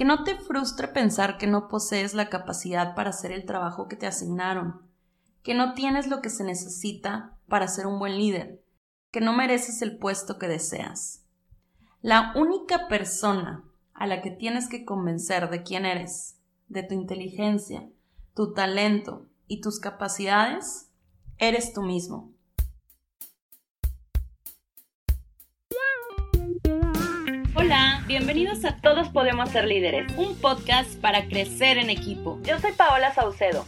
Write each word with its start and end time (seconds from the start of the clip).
Que 0.00 0.06
no 0.06 0.24
te 0.24 0.34
frustre 0.34 0.88
pensar 0.88 1.36
que 1.36 1.46
no 1.46 1.68
posees 1.68 2.14
la 2.14 2.30
capacidad 2.30 2.94
para 2.94 3.10
hacer 3.10 3.32
el 3.32 3.44
trabajo 3.44 3.86
que 3.86 3.96
te 3.96 4.06
asignaron, 4.06 4.80
que 5.42 5.52
no 5.52 5.74
tienes 5.74 6.06
lo 6.06 6.22
que 6.22 6.30
se 6.30 6.42
necesita 6.42 7.36
para 7.48 7.68
ser 7.68 7.86
un 7.86 7.98
buen 7.98 8.16
líder, 8.16 8.64
que 9.10 9.20
no 9.20 9.34
mereces 9.34 9.82
el 9.82 9.98
puesto 9.98 10.38
que 10.38 10.48
deseas. 10.48 11.26
La 12.00 12.32
única 12.34 12.88
persona 12.88 13.62
a 13.92 14.06
la 14.06 14.22
que 14.22 14.30
tienes 14.30 14.70
que 14.70 14.86
convencer 14.86 15.50
de 15.50 15.64
quién 15.64 15.84
eres, 15.84 16.38
de 16.68 16.82
tu 16.82 16.94
inteligencia, 16.94 17.86
tu 18.32 18.54
talento 18.54 19.26
y 19.48 19.60
tus 19.60 19.80
capacidades, 19.80 20.88
eres 21.36 21.74
tú 21.74 21.82
mismo. 21.82 22.32
Bienvenidos 28.10 28.64
a 28.64 28.74
Todos 28.76 29.08
Podemos 29.10 29.50
Ser 29.50 29.66
Líderes, 29.66 30.12
un 30.16 30.34
podcast 30.34 31.00
para 31.00 31.26
crecer 31.26 31.78
en 31.78 31.90
equipo. 31.90 32.40
Yo 32.42 32.58
soy 32.58 32.72
Paola 32.72 33.14
Saucedo. 33.14 33.64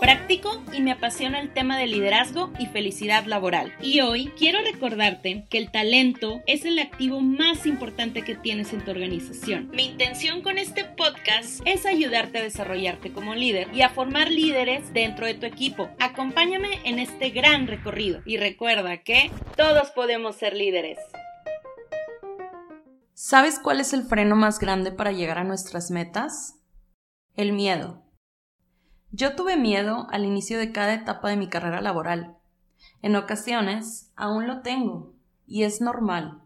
Practico 0.00 0.60
y 0.72 0.80
me 0.80 0.90
apasiona 0.90 1.38
el 1.38 1.52
tema 1.52 1.78
de 1.78 1.86
liderazgo 1.86 2.50
y 2.58 2.66
felicidad 2.66 3.24
laboral. 3.26 3.72
Y 3.80 4.00
hoy 4.00 4.32
quiero 4.36 4.58
recordarte 4.60 5.44
que 5.48 5.58
el 5.58 5.70
talento 5.70 6.42
es 6.48 6.64
el 6.64 6.80
activo 6.80 7.20
más 7.20 7.64
importante 7.64 8.22
que 8.22 8.34
tienes 8.34 8.72
en 8.72 8.80
tu 8.80 8.90
organización. 8.90 9.70
Mi 9.72 9.84
intención 9.84 10.42
con 10.42 10.58
este 10.58 10.84
podcast 10.84 11.60
es 11.64 11.86
ayudarte 11.86 12.38
a 12.38 12.42
desarrollarte 12.42 13.12
como 13.12 13.36
líder 13.36 13.68
y 13.72 13.82
a 13.82 13.88
formar 13.88 14.32
líderes 14.32 14.92
dentro 14.92 15.26
de 15.26 15.34
tu 15.34 15.46
equipo. 15.46 15.88
Acompáñame 16.00 16.80
en 16.82 16.98
este 16.98 17.30
gran 17.30 17.68
recorrido 17.68 18.20
y 18.26 18.38
recuerda 18.38 18.96
que 18.96 19.30
todos 19.56 19.92
podemos 19.92 20.34
ser 20.34 20.56
líderes. 20.56 20.98
¿Sabes 23.18 23.58
cuál 23.58 23.80
es 23.80 23.94
el 23.94 24.02
freno 24.02 24.36
más 24.36 24.58
grande 24.58 24.92
para 24.92 25.10
llegar 25.10 25.38
a 25.38 25.44
nuestras 25.44 25.90
metas? 25.90 26.60
El 27.34 27.54
miedo. 27.54 28.02
Yo 29.10 29.34
tuve 29.34 29.56
miedo 29.56 30.06
al 30.10 30.26
inicio 30.26 30.58
de 30.58 30.70
cada 30.70 30.92
etapa 30.92 31.30
de 31.30 31.38
mi 31.38 31.48
carrera 31.48 31.80
laboral. 31.80 32.36
En 33.00 33.16
ocasiones 33.16 34.12
aún 34.16 34.46
lo 34.46 34.60
tengo, 34.60 35.14
y 35.46 35.62
es 35.62 35.80
normal. 35.80 36.42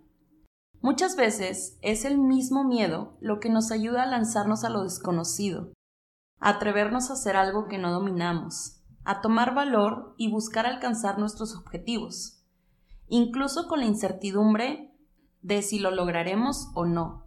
Muchas 0.81 1.17
veces 1.17 1.77
es 1.83 2.05
el 2.05 2.19
mismo 2.19 2.63
miedo 2.63 3.17
lo 3.21 3.41
que 3.41 3.51
nos 3.51 3.73
ayuda 3.73 4.05
a 4.05 4.07
lanzarnos 4.07 4.63
a 4.63 4.71
lo 4.71 4.85
desconocido, 4.85 5.73
a 6.39 6.51
atrevernos 6.51 7.11
a 7.11 7.15
hacer 7.15 7.35
algo 7.37 7.67
que 7.67 7.79
no 7.79 7.91
dominamos, 7.91 8.81
a 9.03 9.21
tomar 9.23 9.57
valor 9.57 10.15
y 10.17 10.31
buscar 10.31 10.67
alcanzar 10.67 11.19
nuestros 11.19 11.57
objetivos, 11.57 12.45
incluso 13.09 13.67
con 13.67 13.81
la 13.81 13.87
incertidumbre 13.87 14.90
de 15.43 15.63
si 15.63 15.79
lo 15.79 15.91
lograremos 15.91 16.71
o 16.75 16.87
no. 16.87 17.27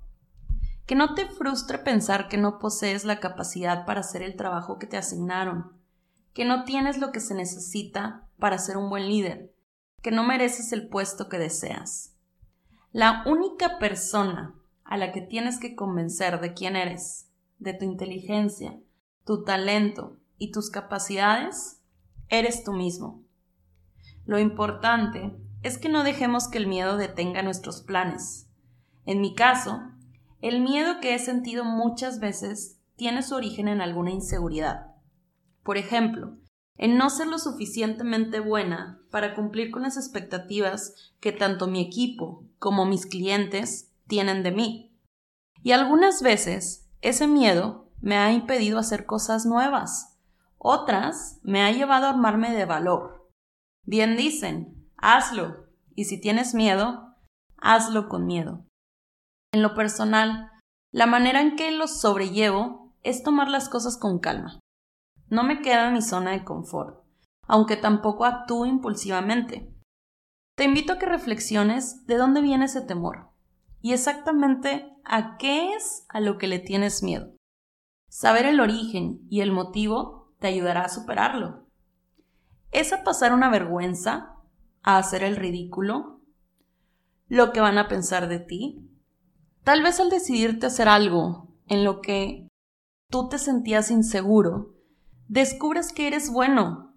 Que 0.85 0.95
no 0.95 1.15
te 1.15 1.27
frustre 1.27 1.77
pensar 1.77 2.27
que 2.27 2.37
no 2.37 2.59
posees 2.59 3.05
la 3.05 3.19
capacidad 3.19 3.85
para 3.85 4.01
hacer 4.01 4.21
el 4.21 4.35
trabajo 4.35 4.77
que 4.79 4.87
te 4.87 4.97
asignaron, 4.97 5.71
que 6.33 6.45
no 6.45 6.63
tienes 6.63 6.97
lo 6.97 7.11
que 7.11 7.19
se 7.19 7.35
necesita 7.35 8.27
para 8.37 8.57
ser 8.57 8.77
un 8.77 8.89
buen 8.89 9.07
líder, 9.07 9.53
que 10.01 10.11
no 10.11 10.23
mereces 10.23 10.73
el 10.73 10.89
puesto 10.89 11.29
que 11.29 11.37
deseas. 11.37 12.15
La 12.91 13.23
única 13.25 13.79
persona 13.79 14.55
a 14.83 14.97
la 14.97 15.11
que 15.11 15.21
tienes 15.21 15.59
que 15.59 15.75
convencer 15.75 16.39
de 16.41 16.53
quién 16.53 16.75
eres, 16.75 17.29
de 17.57 17.73
tu 17.73 17.85
inteligencia, 17.85 18.77
tu 19.25 19.43
talento 19.43 20.17
y 20.37 20.51
tus 20.51 20.69
capacidades, 20.69 21.81
eres 22.27 22.63
tú 22.63 22.73
mismo. 22.73 23.23
Lo 24.25 24.39
importante 24.39 25.35
es 25.63 25.77
que 25.77 25.89
no 25.89 26.03
dejemos 26.03 26.47
que 26.47 26.57
el 26.57 26.67
miedo 26.67 26.97
detenga 26.97 27.41
nuestros 27.41 27.81
planes. 27.81 28.49
En 29.05 29.21
mi 29.21 29.33
caso, 29.33 29.81
el 30.41 30.61
miedo 30.61 30.99
que 30.99 31.15
he 31.15 31.19
sentido 31.19 31.63
muchas 31.63 32.19
veces 32.19 32.79
tiene 32.95 33.23
su 33.23 33.35
origen 33.35 33.67
en 33.69 33.81
alguna 33.81 34.11
inseguridad. 34.11 34.87
Por 35.63 35.77
ejemplo, 35.77 36.37
en 36.75 36.97
no 36.97 37.09
ser 37.09 37.27
lo 37.27 37.39
suficientemente 37.39 38.39
buena 38.39 39.01
para 39.09 39.35
cumplir 39.35 39.71
con 39.71 39.83
las 39.83 39.95
expectativas 39.95 41.13
que 41.19 41.31
tanto 41.31 41.67
mi 41.67 41.81
equipo 41.81 42.45
como 42.59 42.85
mis 42.85 43.05
clientes 43.05 43.91
tienen 44.07 44.43
de 44.43 44.51
mí. 44.51 44.97
Y 45.61 45.71
algunas 45.71 46.21
veces 46.21 46.89
ese 47.01 47.27
miedo 47.27 47.89
me 48.01 48.17
ha 48.17 48.33
impedido 48.33 48.79
hacer 48.79 49.05
cosas 49.05 49.45
nuevas. 49.45 50.19
Otras 50.57 51.39
me 51.43 51.61
ha 51.61 51.71
llevado 51.71 52.07
a 52.07 52.09
armarme 52.09 52.51
de 52.53 52.65
valor. 52.65 53.29
Bien 53.85 54.17
dicen, 54.17 54.82
hazlo. 55.03 55.67
Y 55.95 56.05
si 56.05 56.19
tienes 56.19 56.55
miedo, 56.55 57.15
hazlo 57.57 58.09
con 58.09 58.25
miedo. 58.25 58.65
En 59.51 59.61
lo 59.61 59.75
personal, 59.75 60.49
la 60.91 61.05
manera 61.05 61.41
en 61.41 61.55
que 61.55 61.71
lo 61.71 61.87
sobrellevo 61.87 62.95
es 63.03 63.21
tomar 63.21 63.49
las 63.49 63.69
cosas 63.69 63.97
con 63.97 64.19
calma. 64.19 64.59
No 65.27 65.43
me 65.43 65.61
quedo 65.61 65.87
en 65.87 65.93
mi 65.93 66.01
zona 66.01 66.31
de 66.31 66.43
confort, 66.43 67.03
aunque 67.47 67.75
tampoco 67.75 68.25
actúo 68.25 68.65
impulsivamente. 68.65 69.71
Te 70.55 70.63
invito 70.63 70.93
a 70.93 70.99
que 70.99 71.05
reflexiones 71.05 72.05
de 72.05 72.17
dónde 72.17 72.41
viene 72.41 72.65
ese 72.65 72.81
temor 72.81 73.31
y 73.81 73.93
exactamente 73.93 74.95
a 75.03 75.37
qué 75.37 75.73
es 75.73 76.05
a 76.09 76.21
lo 76.21 76.37
que 76.37 76.47
le 76.47 76.59
tienes 76.59 77.03
miedo. 77.03 77.35
Saber 78.09 78.45
el 78.45 78.59
origen 78.59 79.19
y 79.29 79.41
el 79.41 79.51
motivo 79.51 80.33
te 80.39 80.47
ayudará 80.47 80.85
a 80.85 80.89
superarlo. 80.89 81.67
¿Es 82.71 82.93
a 82.93 83.03
pasar 83.03 83.33
una 83.33 83.49
vergüenza? 83.49 84.32
¿A 84.85 84.97
hacer 84.97 85.23
el 85.23 85.37
ridículo? 85.37 86.19
¿Lo 87.29 87.53
que 87.53 87.61
van 87.61 87.77
a 87.77 87.87
pensar 87.87 88.27
de 88.27 88.39
ti? 88.39 88.85
Tal 89.63 89.81
vez 89.81 90.01
al 90.01 90.09
decidirte 90.09 90.65
hacer 90.65 90.89
algo 90.89 91.47
en 91.67 91.85
lo 91.85 92.01
que 92.01 92.49
tú 93.09 93.29
te 93.29 93.39
sentías 93.39 93.91
inseguro, 93.91 94.75
descubres 95.29 95.93
que 95.93 96.07
eres 96.07 96.29
bueno, 96.29 96.93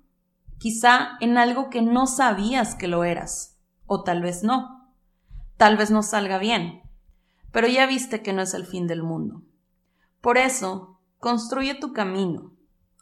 quizá 0.59 1.11
en 1.21 1.39
algo 1.39 1.71
que 1.71 1.81
no 1.81 2.09
sabías 2.09 2.75
que 2.75 2.89
lo 2.89 3.05
eras, 3.05 3.57
o 3.87 4.03
tal 4.03 4.21
vez 4.21 4.43
no. 4.43 4.93
Tal 5.57 5.77
vez 5.77 5.93
no 5.93 6.03
salga 6.03 6.39
bien, 6.39 6.83
pero 7.53 7.69
ya 7.69 7.87
viste 7.87 8.21
que 8.21 8.33
no 8.33 8.43
es 8.43 8.53
el 8.55 8.67
fin 8.67 8.89
del 8.89 9.05
mundo. 9.05 9.43
Por 10.21 10.39
eso, 10.39 10.99
construye 11.21 11.75
tu 11.75 11.93
camino. 11.93 12.53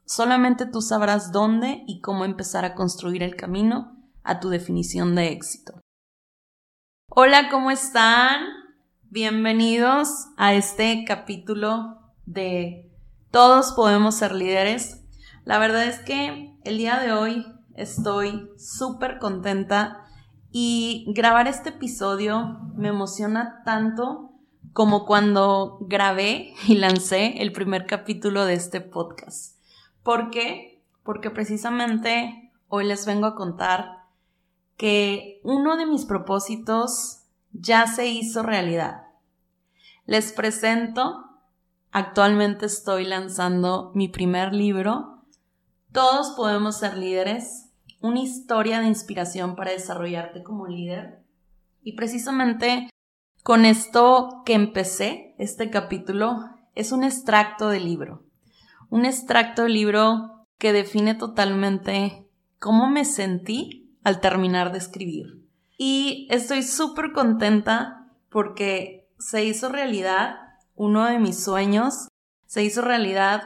Solamente 0.05 0.67
tú 0.67 0.83
sabrás 0.83 1.33
dónde 1.33 1.85
y 1.87 2.03
cómo 2.03 2.27
empezar 2.27 2.67
a 2.67 2.75
construir 2.75 3.23
el 3.23 3.35
camino 3.35 3.94
a 4.25 4.41
tu 4.41 4.49
definición 4.49 5.15
de 5.15 5.29
éxito. 5.29 5.81
Hola, 7.11 7.51
¿cómo 7.51 7.71
están? 7.71 8.41
Bienvenidos 9.03 10.09
a 10.37 10.55
este 10.55 11.05
capítulo 11.07 12.01
de 12.25 12.91
Todos 13.31 13.73
podemos 13.73 14.17
ser 14.17 14.35
líderes. 14.35 15.05
La 15.45 15.59
verdad 15.59 15.85
es 15.85 16.01
que 16.01 16.57
el 16.65 16.79
día 16.79 16.99
de 16.99 17.13
hoy 17.13 17.47
estoy 17.77 18.51
súper 18.57 19.19
contenta 19.19 20.07
y 20.51 21.05
grabar 21.15 21.47
este 21.47 21.69
episodio 21.69 22.61
me 22.75 22.89
emociona 22.89 23.63
tanto 23.65 24.31
como 24.73 25.05
cuando 25.05 25.79
grabé 25.83 26.55
y 26.67 26.77
lancé 26.77 27.43
el 27.43 27.53
primer 27.53 27.87
capítulo 27.87 28.47
de 28.47 28.55
este 28.55 28.81
podcast. 28.81 29.59
¿Por 30.03 30.31
qué? 30.31 30.83
Porque 31.03 31.31
precisamente 31.31 32.53
hoy 32.69 32.87
les 32.87 33.05
vengo 33.05 33.27
a 33.27 33.35
contar 33.35 34.04
que 34.77 35.41
uno 35.43 35.77
de 35.77 35.87
mis 35.87 36.05
propósitos 36.05 37.23
ya 37.53 37.87
se 37.87 38.09
hizo 38.09 38.43
realidad. 38.43 39.05
Les 40.07 40.33
presento, 40.33 41.25
actualmente 41.93 42.67
estoy 42.67 43.05
lanzando 43.05 43.93
mi 43.95 44.09
primer 44.09 44.53
libro, 44.53 45.23
Todos 45.93 46.33
podemos 46.33 46.79
ser 46.79 46.97
líderes, 46.97 47.71
una 48.01 48.19
historia 48.21 48.81
de 48.81 48.89
inspiración 48.89 49.55
para 49.55 49.71
desarrollarte 49.71 50.43
como 50.43 50.67
líder. 50.67 51.23
Y 51.83 51.93
precisamente 51.93 52.91
con 53.45 53.65
esto 53.65 54.43
que 54.45 54.55
empecé, 54.55 55.35
este 55.39 55.71
capítulo, 55.71 56.39
es 56.75 56.93
un 56.93 57.05
extracto 57.05 57.69
del 57.69 57.85
libro. 57.85 58.25
Un 58.91 59.05
extracto 59.05 59.63
del 59.63 59.75
libro 59.75 60.47
que 60.59 60.73
define 60.73 61.15
totalmente 61.15 62.27
cómo 62.59 62.89
me 62.89 63.05
sentí 63.05 63.84
al 64.05 64.21
terminar 64.21 64.71
de 64.71 64.79
escribir. 64.79 65.43
Y 65.77 66.29
estoy 66.31 66.63
súper 66.63 67.13
contenta 67.13 68.07
porque 68.29 69.09
se 69.19 69.45
hizo 69.45 69.69
realidad 69.69 70.37
uno 70.77 71.07
de 71.07 71.19
mis 71.19 71.43
sueños, 71.43 72.09
se 72.47 72.63
hizo 72.63 72.83
realidad 72.83 73.43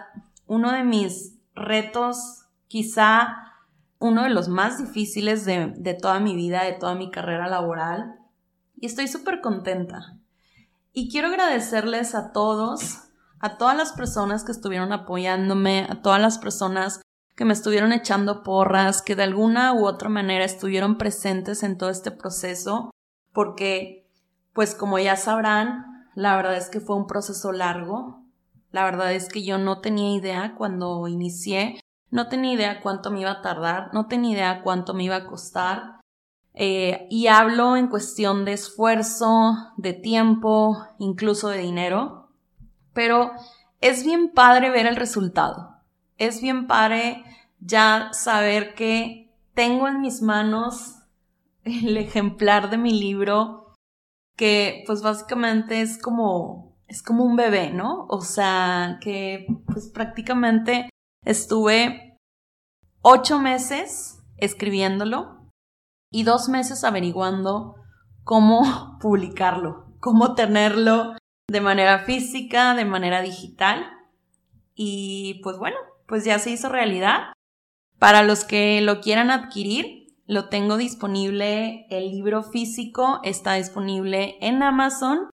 uno 0.46 0.72
de 0.72 0.84
mis 0.84 1.37
retos, 1.55 2.46
quizá 2.66 3.34
uno 3.99 4.25
de 4.25 4.31
los 4.31 4.49
más 4.49 4.78
difíciles 4.78 5.44
de, 5.44 5.72
de 5.76 5.94
toda 5.94 6.20
mi 6.20 6.37
vida, 6.37 6.64
de 6.64 6.72
toda 6.72 6.94
mi 6.94 7.10
carrera 7.10 7.49
laboral. 7.49 8.16
Y 8.76 8.87
estoy 8.87 9.08
súper 9.08 9.40
contenta. 9.40 10.19
Y 10.93 11.10
quiero 11.10 11.28
agradecerles 11.28 12.14
a 12.14 12.32
todos, 12.32 12.99
a 13.40 13.56
todas 13.56 13.76
las 13.76 13.93
personas 13.93 14.44
que 14.44 14.52
estuvieron 14.52 14.93
apoyándome, 14.93 15.87
a 15.88 16.02
todas 16.02 16.20
las 16.20 16.38
personas 16.38 17.00
que 17.38 17.44
me 17.44 17.52
estuvieron 17.52 17.93
echando 17.93 18.43
porras, 18.43 19.00
que 19.00 19.14
de 19.14 19.23
alguna 19.23 19.73
u 19.73 19.87
otra 19.87 20.08
manera 20.08 20.44
estuvieron 20.44 20.99
presentes 20.99 21.62
en 21.62 21.79
todo 21.79 21.88
este 21.88 22.11
proceso, 22.11 22.90
porque 23.32 24.11
pues 24.52 24.75
como 24.75 24.99
ya 24.99 25.14
sabrán, 25.14 25.85
La 26.17 26.35
verdad 26.35 26.56
es 26.56 26.69
que 26.69 26.81
fue 26.81 26.96
un 26.96 27.06
proceso 27.06 27.52
largo. 27.52 28.25
La 28.73 28.82
verdad 28.82 29.12
es 29.12 29.29
que 29.29 29.44
yo 29.44 29.56
no 29.56 29.81
tenía 29.81 30.17
idea 30.17 30.56
cuando 30.58 31.06
inicié, 31.06 31.79
no 32.11 32.26
tenía 32.26 32.55
idea 32.55 32.81
cuánto 32.81 33.12
me 33.12 33.20
iba 33.20 33.31
a 33.31 33.41
tardar, 33.41 33.91
no 33.94 34.08
tenía 34.08 34.32
idea 34.32 34.62
cuánto 34.64 34.94
me 34.94 35.05
iba 35.05 35.14
a 35.14 35.26
costar. 35.26 36.00
Eh, 36.55 37.06
y 37.08 37.29
hablo 37.29 37.76
en 37.76 37.87
cuestión 37.87 38.44
de 38.44 38.55
esfuerzo, 38.55 39.55
de 39.76 39.93
tiempo, 39.93 40.88
incluso 40.99 41.50
de 41.50 41.58
dinero. 41.58 42.31
Pero 42.94 43.31
es 43.81 44.05
bien 44.05 44.32
padre 44.32 44.70
ver 44.70 44.87
el 44.87 44.96
resultado. 44.96 45.76
Es 46.17 46.43
bien 46.43 46.67
padre 46.67 47.23
ya 47.60 48.10
saber 48.12 48.75
que 48.75 49.34
tengo 49.55 49.88
en 49.88 50.00
mis 50.00 50.22
manos 50.22 50.94
el 51.64 51.96
ejemplar 51.96 52.70
de 52.70 52.78
mi 52.78 52.99
libro 52.99 53.75
que 54.37 54.84
pues 54.87 55.02
básicamente 55.02 55.81
es 55.81 56.00
como 56.00 56.69
es 56.87 57.02
como 57.02 57.25
un 57.25 57.37
bebé, 57.37 57.70
¿no? 57.70 58.06
O 58.08 58.22
sea, 58.22 58.99
que 59.02 59.46
pues 59.66 59.88
prácticamente 59.88 60.88
estuve 61.25 62.16
ocho 63.02 63.38
meses 63.38 64.22
escribiéndolo 64.38 65.50
y 66.10 66.22
dos 66.22 66.49
meses 66.49 66.84
averiguando 66.84 67.75
cómo 68.25 68.99
publicarlo, 69.00 69.93
cómo 70.00 70.34
tenerlo 70.34 71.14
de 71.50 71.60
manera 71.60 72.00
física, 72.00 72.75
de 72.75 72.87
manera 72.87 73.20
digital. 73.20 73.90
Y 74.75 75.40
pues 75.43 75.58
bueno, 75.58 75.76
pues 76.06 76.25
ya 76.25 76.38
se 76.38 76.50
hizo 76.50 76.69
realidad. 76.69 77.32
Para 77.98 78.22
los 78.22 78.44
que 78.44 78.80
lo 78.80 79.00
quieran 79.00 79.30
adquirir, 79.30 80.14
lo 80.26 80.48
tengo 80.48 80.76
disponible, 80.76 81.86
el 81.90 82.10
libro 82.10 82.42
físico 82.42 83.20
está 83.24 83.54
disponible 83.54 84.36
en 84.40 84.62
Amazon. 84.62 85.30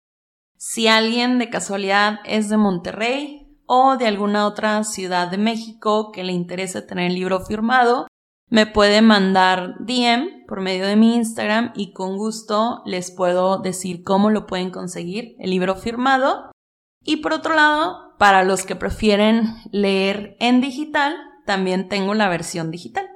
Si 0.56 0.86
alguien 0.86 1.38
de 1.38 1.50
casualidad 1.50 2.20
es 2.24 2.48
de 2.48 2.56
Monterrey 2.56 3.58
o 3.66 3.96
de 3.96 4.06
alguna 4.06 4.46
otra 4.46 4.82
ciudad 4.84 5.28
de 5.30 5.36
México 5.36 6.12
que 6.12 6.24
le 6.24 6.32
interese 6.32 6.80
tener 6.80 7.10
el 7.10 7.16
libro 7.16 7.40
firmado, 7.40 8.06
me 8.48 8.66
puede 8.66 9.02
mandar 9.02 9.74
DM 9.80 10.46
por 10.46 10.60
medio 10.60 10.86
de 10.86 10.96
mi 10.96 11.16
Instagram 11.16 11.72
y 11.74 11.92
con 11.92 12.16
gusto 12.16 12.82
les 12.86 13.10
puedo 13.10 13.58
decir 13.58 14.04
cómo 14.04 14.30
lo 14.30 14.46
pueden 14.46 14.70
conseguir 14.70 15.34
el 15.38 15.50
libro 15.50 15.74
firmado. 15.74 16.52
Y 17.02 17.16
por 17.16 17.32
otro 17.32 17.54
lado, 17.54 18.14
para 18.18 18.44
los 18.44 18.64
que 18.64 18.76
prefieren 18.76 19.56
leer 19.72 20.36
en 20.38 20.60
digital, 20.60 21.16
también 21.44 21.88
tengo 21.88 22.14
la 22.14 22.28
versión 22.28 22.70
digital. 22.70 23.08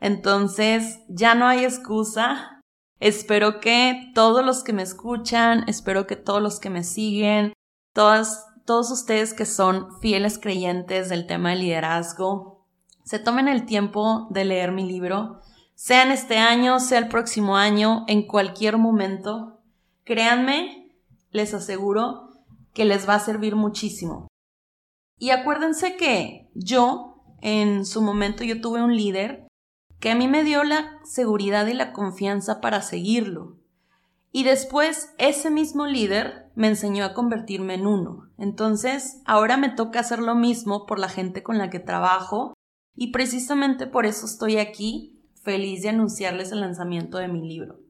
Entonces, 0.00 1.00
ya 1.08 1.34
no 1.34 1.46
hay 1.46 1.64
excusa. 1.64 2.60
Espero 3.00 3.60
que 3.60 4.10
todos 4.14 4.44
los 4.44 4.62
que 4.64 4.72
me 4.72 4.82
escuchan, 4.82 5.64
espero 5.68 6.06
que 6.06 6.16
todos 6.16 6.42
los 6.42 6.60
que 6.60 6.70
me 6.70 6.84
siguen, 6.84 7.52
todas, 7.92 8.46
todos 8.64 8.90
ustedes 8.90 9.34
que 9.34 9.46
son 9.46 10.00
fieles 10.00 10.38
creyentes 10.38 11.08
del 11.08 11.26
tema 11.26 11.50
de 11.50 11.56
liderazgo, 11.56 12.66
se 13.04 13.18
tomen 13.18 13.48
el 13.48 13.66
tiempo 13.66 14.28
de 14.30 14.44
leer 14.44 14.72
mi 14.72 14.86
libro, 14.86 15.40
sea 15.74 16.04
en 16.04 16.12
este 16.12 16.38
año, 16.38 16.78
sea 16.78 16.98
el 16.98 17.08
próximo 17.08 17.56
año, 17.56 18.04
en 18.06 18.26
cualquier 18.26 18.78
momento. 18.78 19.60
Créanme, 20.04 20.92
les 21.30 21.54
aseguro 21.54 22.28
que 22.72 22.84
les 22.84 23.08
va 23.08 23.16
a 23.16 23.20
servir 23.20 23.56
muchísimo. 23.56 24.28
Y 25.18 25.30
acuérdense 25.30 25.96
que 25.96 26.50
yo 26.54 27.11
en 27.42 27.84
su 27.84 28.00
momento 28.00 28.44
yo 28.44 28.60
tuve 28.60 28.82
un 28.82 28.96
líder 28.96 29.46
que 30.00 30.10
a 30.10 30.14
mí 30.14 30.28
me 30.28 30.44
dio 30.44 30.64
la 30.64 30.98
seguridad 31.04 31.66
y 31.66 31.74
la 31.74 31.92
confianza 31.92 32.60
para 32.60 32.80
seguirlo. 32.82 33.58
Y 34.32 34.44
después 34.44 35.12
ese 35.18 35.50
mismo 35.50 35.86
líder 35.86 36.50
me 36.54 36.68
enseñó 36.68 37.04
a 37.04 37.12
convertirme 37.12 37.74
en 37.74 37.86
uno. 37.86 38.30
Entonces, 38.38 39.20
ahora 39.26 39.56
me 39.58 39.68
toca 39.68 40.00
hacer 40.00 40.20
lo 40.20 40.34
mismo 40.34 40.86
por 40.86 40.98
la 40.98 41.08
gente 41.08 41.42
con 41.42 41.58
la 41.58 41.68
que 41.68 41.80
trabajo 41.80 42.54
y 42.94 43.08
precisamente 43.08 43.86
por 43.86 44.06
eso 44.06 44.24
estoy 44.24 44.56
aquí, 44.56 45.20
feliz 45.42 45.82
de 45.82 45.90
anunciarles 45.90 46.52
el 46.52 46.60
lanzamiento 46.60 47.18
de 47.18 47.28
mi 47.28 47.46
libro. 47.46 47.80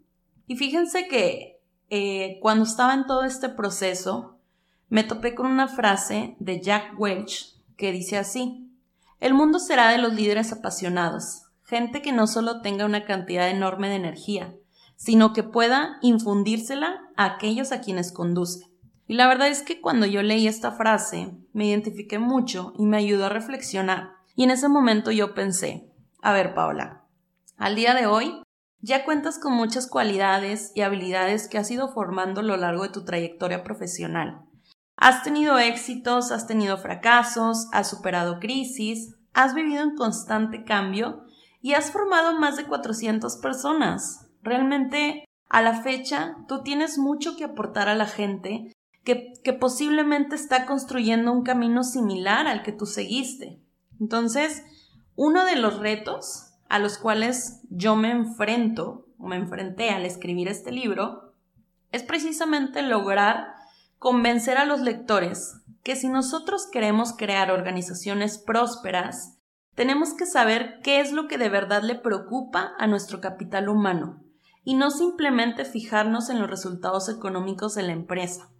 Y 0.46 0.56
fíjense 0.56 1.06
que 1.08 1.60
eh, 1.90 2.38
cuando 2.40 2.64
estaba 2.64 2.94
en 2.94 3.06
todo 3.06 3.24
este 3.24 3.48
proceso, 3.48 4.38
me 4.88 5.04
topé 5.04 5.34
con 5.34 5.46
una 5.46 5.68
frase 5.68 6.36
de 6.40 6.60
Jack 6.60 6.98
Welch 6.98 7.56
que 7.76 7.92
dice 7.92 8.18
así, 8.18 8.71
el 9.22 9.34
mundo 9.34 9.60
será 9.60 9.90
de 9.90 9.98
los 9.98 10.14
líderes 10.14 10.52
apasionados, 10.52 11.44
gente 11.62 12.02
que 12.02 12.10
no 12.10 12.26
solo 12.26 12.60
tenga 12.60 12.84
una 12.84 13.04
cantidad 13.04 13.48
enorme 13.48 13.88
de 13.88 13.94
energía, 13.94 14.52
sino 14.96 15.32
que 15.32 15.44
pueda 15.44 15.98
infundírsela 16.02 17.00
a 17.16 17.26
aquellos 17.26 17.70
a 17.70 17.80
quienes 17.80 18.10
conduce. 18.10 18.66
Y 19.06 19.14
la 19.14 19.28
verdad 19.28 19.46
es 19.46 19.62
que 19.62 19.80
cuando 19.80 20.06
yo 20.06 20.22
leí 20.22 20.48
esta 20.48 20.72
frase, 20.72 21.36
me 21.52 21.66
identifiqué 21.66 22.18
mucho 22.18 22.72
y 22.76 22.84
me 22.84 22.96
ayudó 22.96 23.26
a 23.26 23.28
reflexionar. 23.28 24.10
Y 24.34 24.42
en 24.42 24.50
ese 24.50 24.68
momento 24.68 25.12
yo 25.12 25.34
pensé, 25.34 25.88
a 26.20 26.32
ver, 26.32 26.52
Paula, 26.52 27.04
al 27.56 27.76
día 27.76 27.94
de 27.94 28.06
hoy 28.06 28.42
ya 28.80 29.04
cuentas 29.04 29.38
con 29.38 29.52
muchas 29.52 29.86
cualidades 29.86 30.72
y 30.74 30.80
habilidades 30.80 31.46
que 31.46 31.58
has 31.58 31.70
ido 31.70 31.92
formando 31.92 32.40
a 32.40 32.44
lo 32.44 32.56
largo 32.56 32.82
de 32.82 32.88
tu 32.88 33.04
trayectoria 33.04 33.62
profesional. 33.62 34.42
Has 35.04 35.24
tenido 35.24 35.58
éxitos, 35.58 36.30
has 36.30 36.46
tenido 36.46 36.78
fracasos, 36.78 37.66
has 37.72 37.90
superado 37.90 38.38
crisis, 38.38 39.16
has 39.34 39.52
vivido 39.52 39.82
en 39.82 39.96
constante 39.96 40.62
cambio 40.62 41.24
y 41.60 41.72
has 41.72 41.90
formado 41.90 42.38
más 42.38 42.56
de 42.56 42.66
400 42.66 43.38
personas. 43.38 44.28
Realmente, 44.44 45.24
a 45.48 45.60
la 45.60 45.82
fecha, 45.82 46.36
tú 46.46 46.62
tienes 46.62 46.98
mucho 46.98 47.36
que 47.36 47.42
aportar 47.42 47.88
a 47.88 47.96
la 47.96 48.06
gente 48.06 48.72
que, 49.02 49.32
que 49.42 49.52
posiblemente 49.52 50.36
está 50.36 50.66
construyendo 50.66 51.32
un 51.32 51.42
camino 51.42 51.82
similar 51.82 52.46
al 52.46 52.62
que 52.62 52.70
tú 52.70 52.86
seguiste. 52.86 53.60
Entonces, 53.98 54.62
uno 55.16 55.44
de 55.44 55.56
los 55.56 55.80
retos 55.80 56.52
a 56.68 56.78
los 56.78 56.96
cuales 56.96 57.62
yo 57.70 57.96
me 57.96 58.12
enfrento 58.12 59.08
o 59.18 59.26
me 59.26 59.34
enfrenté 59.34 59.90
al 59.90 60.06
escribir 60.06 60.46
este 60.46 60.70
libro 60.70 61.34
es 61.90 62.04
precisamente 62.04 62.82
lograr 62.82 63.61
convencer 64.02 64.58
a 64.58 64.64
los 64.64 64.80
lectores 64.80 65.60
que 65.84 65.94
si 65.94 66.08
nosotros 66.08 66.66
queremos 66.66 67.12
crear 67.16 67.52
organizaciones 67.52 68.36
prósperas, 68.36 69.38
tenemos 69.76 70.12
que 70.14 70.26
saber 70.26 70.80
qué 70.82 70.98
es 70.98 71.12
lo 71.12 71.28
que 71.28 71.38
de 71.38 71.48
verdad 71.48 71.84
le 71.84 71.94
preocupa 71.94 72.72
a 72.80 72.88
nuestro 72.88 73.20
capital 73.20 73.68
humano 73.68 74.24
y 74.64 74.74
no 74.74 74.90
simplemente 74.90 75.64
fijarnos 75.64 76.30
en 76.30 76.40
los 76.40 76.50
resultados 76.50 77.08
económicos 77.08 77.76
de 77.76 77.84
la 77.84 77.92
empresa. 77.92 78.50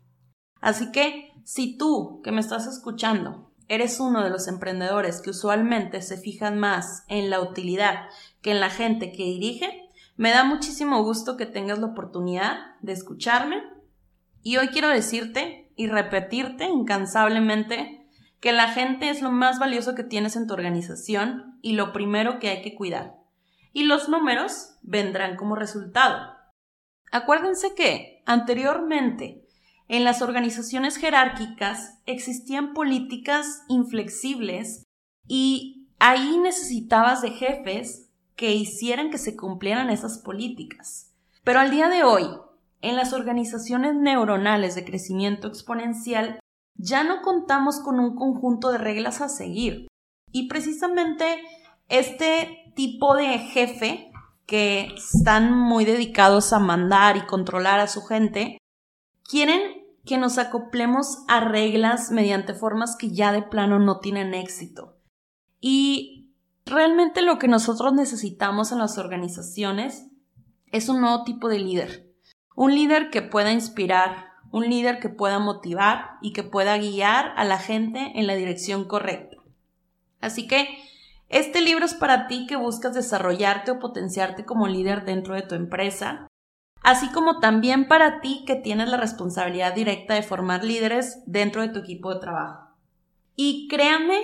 Así 0.60 0.92
que, 0.92 1.32
si 1.42 1.76
tú, 1.76 2.20
que 2.22 2.30
me 2.30 2.40
estás 2.40 2.68
escuchando, 2.68 3.52
eres 3.66 3.98
uno 3.98 4.22
de 4.22 4.30
los 4.30 4.46
emprendedores 4.46 5.20
que 5.20 5.30
usualmente 5.30 6.02
se 6.02 6.18
fijan 6.18 6.56
más 6.56 7.02
en 7.08 7.30
la 7.30 7.40
utilidad 7.40 8.04
que 8.42 8.52
en 8.52 8.60
la 8.60 8.70
gente 8.70 9.10
que 9.10 9.24
dirige, 9.24 9.90
me 10.16 10.30
da 10.30 10.44
muchísimo 10.44 11.02
gusto 11.02 11.36
que 11.36 11.46
tengas 11.46 11.80
la 11.80 11.86
oportunidad 11.86 12.76
de 12.80 12.92
escucharme 12.92 13.71
y 14.42 14.56
hoy 14.56 14.68
quiero 14.68 14.88
decirte 14.88 15.70
y 15.76 15.86
repetirte 15.86 16.64
incansablemente 16.64 18.06
que 18.40 18.52
la 18.52 18.68
gente 18.68 19.08
es 19.08 19.22
lo 19.22 19.30
más 19.30 19.58
valioso 19.58 19.94
que 19.94 20.02
tienes 20.02 20.34
en 20.34 20.46
tu 20.46 20.54
organización 20.54 21.58
y 21.62 21.74
lo 21.74 21.92
primero 21.92 22.40
que 22.40 22.48
hay 22.48 22.62
que 22.62 22.74
cuidar. 22.74 23.14
Y 23.72 23.84
los 23.84 24.08
números 24.08 24.74
vendrán 24.82 25.36
como 25.36 25.54
resultado. 25.54 26.34
Acuérdense 27.12 27.74
que, 27.74 28.22
anteriormente, 28.26 29.46
en 29.86 30.04
las 30.04 30.22
organizaciones 30.22 30.96
jerárquicas 30.96 32.00
existían 32.06 32.74
políticas 32.74 33.62
inflexibles 33.68 34.84
y 35.28 35.88
ahí 35.98 36.38
necesitabas 36.38 37.22
de 37.22 37.30
jefes 37.30 38.10
que 38.34 38.52
hicieran 38.52 39.10
que 39.10 39.18
se 39.18 39.36
cumplieran 39.36 39.90
esas 39.90 40.18
políticas. 40.18 41.12
Pero 41.44 41.60
al 41.60 41.70
día 41.70 41.88
de 41.88 42.02
hoy, 42.02 42.24
en 42.82 42.96
las 42.96 43.12
organizaciones 43.12 43.94
neuronales 43.94 44.74
de 44.74 44.84
crecimiento 44.84 45.48
exponencial 45.48 46.40
ya 46.74 47.04
no 47.04 47.22
contamos 47.22 47.80
con 47.80 48.00
un 48.00 48.16
conjunto 48.16 48.72
de 48.72 48.78
reglas 48.78 49.20
a 49.20 49.28
seguir. 49.28 49.86
Y 50.32 50.48
precisamente 50.48 51.24
este 51.88 52.72
tipo 52.74 53.14
de 53.14 53.38
jefe 53.38 54.10
que 54.46 54.88
están 54.96 55.56
muy 55.56 55.84
dedicados 55.84 56.52
a 56.52 56.58
mandar 56.58 57.16
y 57.16 57.26
controlar 57.26 57.78
a 57.78 57.86
su 57.86 58.02
gente, 58.02 58.58
quieren 59.22 59.60
que 60.04 60.18
nos 60.18 60.38
acoplemos 60.38 61.18
a 61.28 61.40
reglas 61.40 62.10
mediante 62.10 62.52
formas 62.52 62.96
que 62.96 63.10
ya 63.10 63.32
de 63.32 63.42
plano 63.42 63.78
no 63.78 64.00
tienen 64.00 64.34
éxito. 64.34 64.98
Y 65.60 66.34
realmente 66.66 67.22
lo 67.22 67.38
que 67.38 67.46
nosotros 67.46 67.92
necesitamos 67.92 68.72
en 68.72 68.78
las 68.78 68.98
organizaciones 68.98 70.08
es 70.72 70.88
un 70.88 71.00
nuevo 71.00 71.22
tipo 71.22 71.48
de 71.48 71.60
líder 71.60 72.11
un 72.54 72.74
líder 72.74 73.10
que 73.10 73.22
pueda 73.22 73.52
inspirar, 73.52 74.32
un 74.50 74.68
líder 74.68 75.00
que 75.00 75.08
pueda 75.08 75.38
motivar 75.38 76.18
y 76.20 76.32
que 76.32 76.42
pueda 76.42 76.76
guiar 76.76 77.32
a 77.36 77.44
la 77.44 77.58
gente 77.58 78.12
en 78.14 78.26
la 78.26 78.34
dirección 78.34 78.84
correcta. 78.84 79.36
Así 80.20 80.46
que 80.46 80.68
este 81.28 81.62
libro 81.62 81.86
es 81.86 81.94
para 81.94 82.26
ti 82.26 82.46
que 82.46 82.56
buscas 82.56 82.94
desarrollarte 82.94 83.70
o 83.70 83.78
potenciarte 83.78 84.44
como 84.44 84.68
líder 84.68 85.04
dentro 85.04 85.34
de 85.34 85.42
tu 85.42 85.54
empresa. 85.54 86.28
así 86.84 87.10
como 87.12 87.38
también 87.38 87.86
para 87.86 88.20
ti 88.20 88.42
que 88.44 88.56
tienes 88.56 88.88
la 88.88 88.96
responsabilidad 88.96 89.72
directa 89.72 90.14
de 90.14 90.24
formar 90.24 90.64
líderes 90.64 91.22
dentro 91.26 91.62
de 91.62 91.68
tu 91.68 91.78
equipo 91.78 92.12
de 92.12 92.18
trabajo. 92.18 92.76
Y 93.36 93.68
créanme 93.68 94.20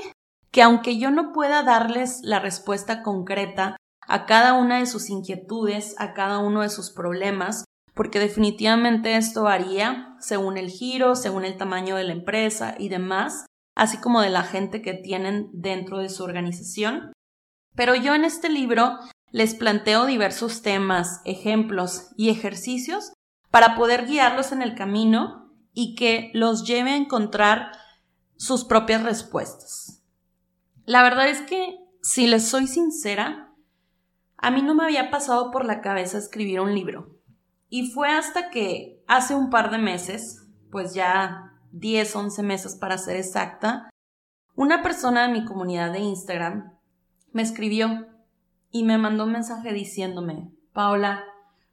que 0.51 0.63
aunque 0.63 0.99
yo 0.99 1.13
no 1.13 1.33
pueda 1.33 1.63
darles 1.63 2.21
la 2.23 2.41
respuesta 2.41 3.03
concreta 3.05 3.77
a 4.01 4.27
cada 4.27 4.55
una 4.55 4.79
de 4.79 4.87
sus 4.87 5.09
inquietudes, 5.09 5.95
a 5.99 6.15
cada 6.15 6.39
uno 6.39 6.63
de 6.63 6.69
sus 6.69 6.91
problemas, 6.91 7.65
porque 7.99 8.21
definitivamente 8.21 9.17
esto 9.17 9.43
varía 9.43 10.15
según 10.21 10.57
el 10.57 10.71
giro, 10.71 11.17
según 11.17 11.45
el 11.45 11.57
tamaño 11.57 11.97
de 11.97 12.05
la 12.05 12.13
empresa 12.13 12.77
y 12.79 12.91
demás, 12.91 13.47
así 13.75 13.97
como 13.97 14.21
de 14.21 14.31
la 14.31 14.45
gente 14.45 14.83
que 14.83 14.95
tienen 14.95 15.51
dentro 15.53 15.99
de 15.99 16.09
su 16.09 16.23
organización. 16.23 17.13
Pero 17.75 17.97
yo 17.97 18.15
en 18.15 18.25
este 18.25 18.51
libro 18.51 19.01
les 19.33 19.57
planteo 19.57 20.07
diversos 20.07 20.63
temas, 20.63 21.23
ejemplos 21.25 22.11
y 22.17 22.31
ejercicios 22.31 23.13
para 23.51 23.75
poder 23.75 24.07
guiarlos 24.07 24.53
en 24.53 24.63
el 24.63 24.77
camino 24.77 25.53
y 25.75 25.97
que 25.97 26.31
los 26.35 26.65
lleve 26.69 26.93
a 26.93 26.97
encontrar 26.97 27.73
sus 28.37 28.65
propias 28.65 29.03
respuestas. 29.03 30.05
La 30.85 31.03
verdad 31.03 31.29
es 31.29 31.43
que, 31.43 31.81
si 32.01 32.29
les 32.29 32.47
soy 32.47 32.69
sincera, 32.69 33.53
a 34.37 34.53
mí 34.53 34.63
no 34.63 34.77
me 34.77 34.85
había 34.85 35.11
pasado 35.11 35.51
por 35.51 35.65
la 35.65 35.81
cabeza 35.81 36.17
escribir 36.17 36.61
un 36.61 36.77
libro. 36.77 37.18
Y 37.69 37.91
fue 37.91 38.11
hasta 38.11 38.51
que 38.51 39.03
hace 39.07 39.35
un 39.35 39.51
par 39.51 39.71
de 39.71 39.79
meses, 39.79 40.47
pues 40.71 40.95
ya 40.95 41.53
10, 41.73 42.17
11 42.17 42.43
meses 42.43 42.77
para 42.77 42.99
ser 42.99 43.17
exacta, 43.17 43.91
una 44.55 44.83
persona 44.83 45.27
de 45.27 45.33
mi 45.33 45.45
comunidad 45.45 45.93
de 45.93 46.01
Instagram 46.01 46.73
me 47.33 47.43
escribió 47.43 48.09
y 48.71 48.85
me 48.85 48.99
mandó 48.99 49.25
un 49.25 49.33
mensaje 49.33 49.73
diciéndome, 49.73 50.51
Paola, 50.73 51.25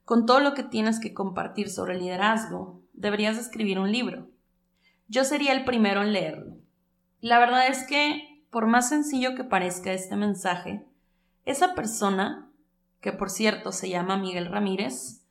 con 0.04 0.26
todo 0.26 0.40
lo 0.40 0.54
que 0.54 0.64
tienes 0.64 1.00
que 1.00 1.14
compartir 1.14 1.70
sobre 1.70 1.98
liderazgo, 1.98 2.82
deberías 2.94 3.38
escribir 3.38 3.80
un 3.80 3.92
libro. 3.92 4.30
Yo 5.08 5.24
sería 5.24 5.54
el 5.54 5.66
primero 5.66 6.04
en 6.04 6.14
leerlo. 6.14 6.58
La 7.22 7.40
verdad 7.40 7.68
es 7.68 7.88
que, 7.88 8.44
por 8.52 8.68
más 8.68 8.90
sencillo 8.90 9.36
que 9.36 9.44
parezca 9.44 9.94
este 9.94 10.16
mensaje, 10.16 10.86
esa 11.46 11.74
persona, 11.74 12.52
que 13.02 13.12
por 13.12 13.30
cierto 13.30 13.72
se 13.72 13.90
llama 13.90 14.18
Miguel 14.18 14.48
Ramírez, 14.48 15.25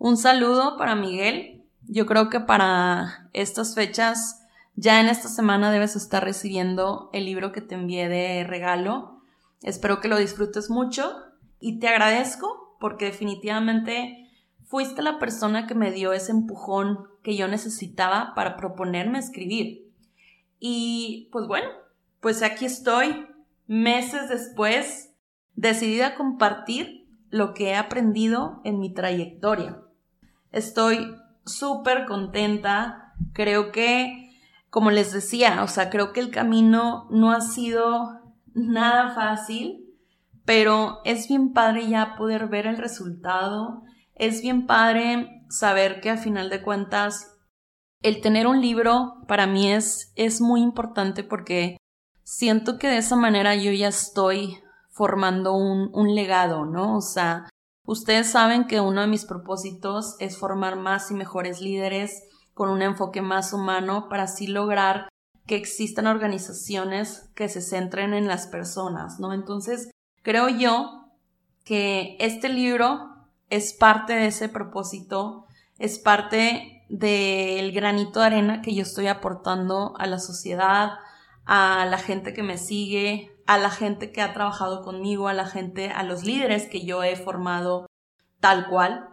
un 0.00 0.16
saludo 0.16 0.76
para 0.76 0.96
Miguel. 0.96 1.62
Yo 1.86 2.06
creo 2.06 2.28
que 2.28 2.40
para 2.40 3.30
estas 3.32 3.76
fechas, 3.76 4.44
ya 4.74 5.00
en 5.00 5.06
esta 5.06 5.28
semana 5.28 5.70
debes 5.70 5.94
estar 5.94 6.24
recibiendo 6.24 7.10
el 7.12 7.24
libro 7.24 7.52
que 7.52 7.60
te 7.60 7.76
envié 7.76 8.08
de 8.08 8.42
regalo 8.42 9.20
Espero 9.62 10.00
que 10.00 10.08
lo 10.08 10.16
disfrutes 10.16 10.70
mucho 10.70 11.16
y 11.58 11.78
te 11.78 11.88
agradezco 11.88 12.76
porque 12.80 13.06
definitivamente 13.06 14.30
fuiste 14.64 15.02
la 15.02 15.18
persona 15.18 15.66
que 15.66 15.74
me 15.74 15.90
dio 15.90 16.12
ese 16.12 16.32
empujón 16.32 17.08
que 17.22 17.36
yo 17.36 17.46
necesitaba 17.46 18.32
para 18.34 18.56
proponerme 18.56 19.18
escribir. 19.18 19.92
Y 20.58 21.28
pues 21.32 21.46
bueno, 21.46 21.68
pues 22.20 22.42
aquí 22.42 22.64
estoy, 22.64 23.26
meses 23.66 24.28
después, 24.30 25.12
decidida 25.56 26.08
a 26.08 26.14
compartir 26.14 27.06
lo 27.28 27.52
que 27.52 27.70
he 27.70 27.76
aprendido 27.76 28.62
en 28.64 28.78
mi 28.78 28.94
trayectoria. 28.94 29.82
Estoy 30.52 31.16
súper 31.44 32.06
contenta, 32.06 33.14
creo 33.32 33.72
que, 33.72 34.30
como 34.70 34.90
les 34.90 35.12
decía, 35.12 35.62
o 35.62 35.68
sea, 35.68 35.90
creo 35.90 36.12
que 36.12 36.20
el 36.20 36.30
camino 36.30 37.06
no 37.10 37.32
ha 37.32 37.40
sido 37.40 38.20
nada 38.54 39.14
fácil, 39.14 39.86
pero 40.44 41.00
es 41.04 41.28
bien 41.28 41.52
padre 41.52 41.88
ya 41.88 42.16
poder 42.16 42.48
ver 42.48 42.66
el 42.66 42.76
resultado, 42.76 43.82
es 44.14 44.42
bien 44.42 44.66
padre 44.66 45.44
saber 45.48 46.00
que 46.00 46.10
a 46.10 46.16
final 46.16 46.50
de 46.50 46.62
cuentas 46.62 47.36
el 48.02 48.20
tener 48.20 48.46
un 48.46 48.60
libro 48.60 49.22
para 49.28 49.46
mí 49.46 49.70
es, 49.70 50.12
es 50.16 50.40
muy 50.40 50.62
importante 50.62 51.22
porque 51.22 51.76
siento 52.22 52.78
que 52.78 52.88
de 52.88 52.98
esa 52.98 53.16
manera 53.16 53.54
yo 53.54 53.72
ya 53.72 53.88
estoy 53.88 54.58
formando 54.88 55.54
un, 55.54 55.90
un 55.92 56.14
legado, 56.14 56.64
¿no? 56.64 56.96
O 56.96 57.00
sea, 57.00 57.48
ustedes 57.90 58.30
saben 58.30 58.68
que 58.68 58.80
uno 58.80 59.00
de 59.00 59.08
mis 59.08 59.24
propósitos 59.24 60.14
es 60.20 60.38
formar 60.38 60.76
más 60.76 61.10
y 61.10 61.14
mejores 61.14 61.60
líderes 61.60 62.22
con 62.54 62.70
un 62.70 62.82
enfoque 62.82 63.20
más 63.20 63.52
humano 63.52 64.08
para 64.08 64.24
así 64.24 64.46
lograr 64.46 65.08
que 65.44 65.56
existan 65.56 66.06
organizaciones 66.06 67.28
que 67.34 67.48
se 67.48 67.60
centren 67.60 68.14
en 68.14 68.28
las 68.28 68.46
personas, 68.46 69.18
¿no? 69.18 69.32
Entonces, 69.32 69.90
creo 70.22 70.48
yo 70.48 71.08
que 71.64 72.16
este 72.20 72.48
libro 72.48 73.10
es 73.48 73.72
parte 73.72 74.12
de 74.12 74.26
ese 74.26 74.48
propósito, 74.48 75.46
es 75.80 75.98
parte 75.98 76.84
del 76.88 77.72
granito 77.72 78.20
de 78.20 78.26
arena 78.26 78.62
que 78.62 78.72
yo 78.72 78.82
estoy 78.82 79.08
aportando 79.08 79.94
a 79.98 80.06
la 80.06 80.20
sociedad, 80.20 80.92
a 81.44 81.86
la 81.86 81.98
gente 81.98 82.34
que 82.34 82.44
me 82.44 82.56
sigue, 82.56 83.32
a 83.50 83.58
la 83.58 83.70
gente 83.70 84.12
que 84.12 84.22
ha 84.22 84.32
trabajado 84.32 84.82
conmigo, 84.82 85.28
a 85.28 85.34
la 85.34 85.46
gente, 85.46 85.90
a 85.90 86.02
los 86.02 86.24
líderes 86.24 86.68
que 86.68 86.84
yo 86.84 87.02
he 87.02 87.16
formado 87.16 87.86
tal 88.40 88.68
cual. 88.68 89.08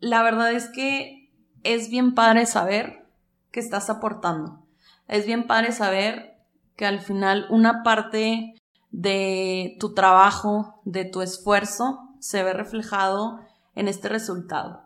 La 0.00 0.22
verdad 0.22 0.52
es 0.52 0.68
que 0.68 1.32
es 1.62 1.88
bien 1.90 2.14
padre 2.14 2.46
saber 2.46 3.06
que 3.50 3.60
estás 3.60 3.90
aportando 3.90 4.66
es 5.08 5.26
bien 5.26 5.46
padre 5.46 5.72
saber 5.72 6.36
que 6.76 6.86
al 6.86 7.00
final 7.00 7.46
una 7.50 7.82
parte 7.82 8.54
de 8.90 9.76
tu 9.78 9.94
trabajo, 9.94 10.80
de 10.84 11.04
tu 11.04 11.22
esfuerzo, 11.22 12.10
se 12.18 12.42
ve 12.42 12.52
reflejado 12.52 13.40
en 13.74 13.88
este 13.88 14.08
resultado. 14.08 14.82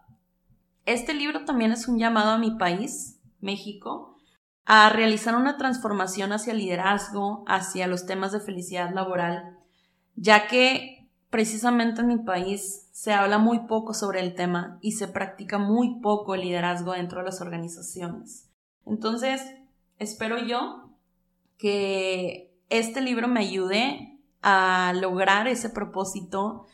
Este 0.84 1.14
libro 1.14 1.44
también 1.44 1.72
es 1.72 1.88
un 1.88 1.98
llamado 1.98 2.30
a 2.30 2.38
mi 2.38 2.52
país, 2.52 3.18
México, 3.40 4.09
a 4.72 4.88
realizar 4.88 5.34
una 5.34 5.56
transformación 5.56 6.32
hacia 6.32 6.54
liderazgo, 6.54 7.42
hacia 7.48 7.88
los 7.88 8.06
temas 8.06 8.30
de 8.30 8.38
felicidad 8.38 8.94
laboral, 8.94 9.58
ya 10.14 10.46
que 10.46 11.08
precisamente 11.28 12.02
en 12.02 12.06
mi 12.06 12.18
país 12.18 12.88
se 12.92 13.12
habla 13.12 13.38
muy 13.38 13.66
poco 13.66 13.94
sobre 13.94 14.20
el 14.20 14.36
tema 14.36 14.78
y 14.80 14.92
se 14.92 15.08
practica 15.08 15.58
muy 15.58 15.98
poco 15.98 16.36
el 16.36 16.42
liderazgo 16.42 16.92
dentro 16.92 17.18
de 17.18 17.24
las 17.24 17.40
organizaciones. 17.40 18.48
Entonces, 18.86 19.42
espero 19.98 20.38
yo 20.38 20.94
que 21.58 22.56
este 22.68 23.00
libro 23.00 23.26
me 23.26 23.40
ayude 23.40 24.20
a 24.40 24.92
lograr 24.94 25.48
ese 25.48 25.70
propósito 25.70 26.66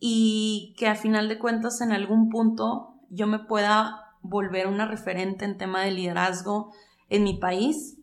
y 0.00 0.74
que 0.76 0.88
a 0.88 0.96
final 0.96 1.28
de 1.28 1.38
cuentas 1.38 1.80
en 1.82 1.92
algún 1.92 2.30
punto 2.30 2.96
yo 3.10 3.28
me 3.28 3.38
pueda 3.38 4.16
volver 4.22 4.66
una 4.66 4.86
referente 4.86 5.44
en 5.44 5.56
tema 5.56 5.82
de 5.82 5.92
liderazgo 5.92 6.72
en 7.08 7.24
mi 7.24 7.34
país. 7.34 7.98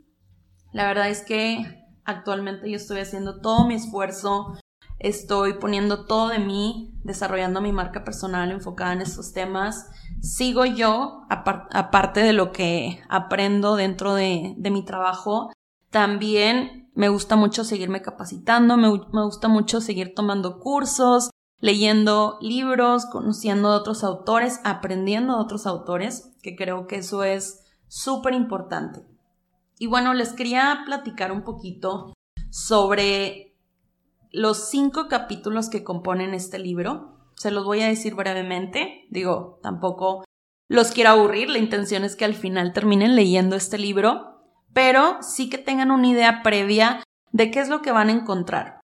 La 0.73 0.87
verdad 0.87 1.09
es 1.09 1.21
que 1.21 1.85
actualmente 2.05 2.69
yo 2.69 2.77
estoy 2.77 2.99
haciendo 2.99 3.41
todo 3.41 3.65
mi 3.67 3.75
esfuerzo, 3.75 4.57
estoy 4.99 5.53
poniendo 5.53 6.05
todo 6.05 6.29
de 6.29 6.39
mí, 6.39 6.93
desarrollando 7.03 7.61
mi 7.61 7.71
marca 7.71 8.03
personal 8.03 8.51
enfocada 8.51 8.93
en 8.93 9.01
estos 9.01 9.33
temas 9.33 9.87
sigo 10.21 10.65
yo, 10.65 11.25
aparte 11.29 12.21
de 12.21 12.33
lo 12.33 12.51
que 12.51 13.01
aprendo 13.09 13.75
dentro 13.75 14.13
de, 14.13 14.55
mi 14.57 14.85
trabajo, 14.85 15.51
también 15.89 16.89
me 16.93 17.09
gusta 17.09 17.35
mucho 17.35 17.63
seguirme 17.63 18.01
capacitando, 18.01 18.77
me, 18.77 18.89
gusta 18.89 19.47
mucho 19.47 19.81
seguir 19.81 20.13
tomando 20.15 20.59
cursos, 20.59 21.31
leyendo 21.59 22.37
libros, 22.41 23.05
conociendo 23.05 23.69
a 23.69 23.77
otros 23.77 24.03
autores, 24.03 24.61
aprendiendo 24.63 25.35
de 25.35 25.41
otros 25.41 25.65
autores, 25.65 26.31
que 26.41 26.55
creo 26.55 26.87
que 26.87 26.97
eso 26.97 27.23
es 27.23 27.60
súper 27.91 28.33
importante. 28.33 29.01
Y 29.77 29.87
bueno, 29.87 30.13
les 30.13 30.31
quería 30.33 30.83
platicar 30.85 31.31
un 31.31 31.43
poquito 31.43 32.13
sobre 32.49 33.55
los 34.31 34.69
cinco 34.69 35.07
capítulos 35.09 35.69
que 35.69 35.83
componen 35.83 36.33
este 36.33 36.57
libro 36.57 37.11
se 37.41 37.49
los 37.49 37.65
voy 37.65 37.81
a 37.81 37.87
decir 37.87 38.13
brevemente. 38.13 39.07
Digo, 39.09 39.59
tampoco 39.63 40.23
los 40.69 40.91
quiero 40.91 41.09
aburrir, 41.09 41.49
la 41.49 41.57
intención 41.57 42.03
es 42.03 42.15
que 42.15 42.23
al 42.23 42.35
final 42.35 42.71
terminen 42.71 43.15
leyendo 43.15 43.55
este 43.55 43.79
libro, 43.79 44.43
pero 44.73 45.17
sí 45.21 45.49
que 45.49 45.57
tengan 45.57 45.89
una 45.89 46.07
idea 46.07 46.43
previa 46.43 47.03
de 47.31 47.49
qué 47.49 47.59
es 47.59 47.67
lo 47.67 47.81
que 47.81 47.91
van 47.91 48.09
a 48.09 48.13
encontrar. 48.13 48.79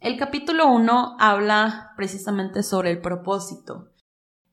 El 0.00 0.16
capítulo 0.16 0.68
1 0.68 1.16
habla 1.20 1.92
precisamente 1.98 2.62
sobre 2.62 2.90
el 2.90 3.02
propósito. 3.02 3.92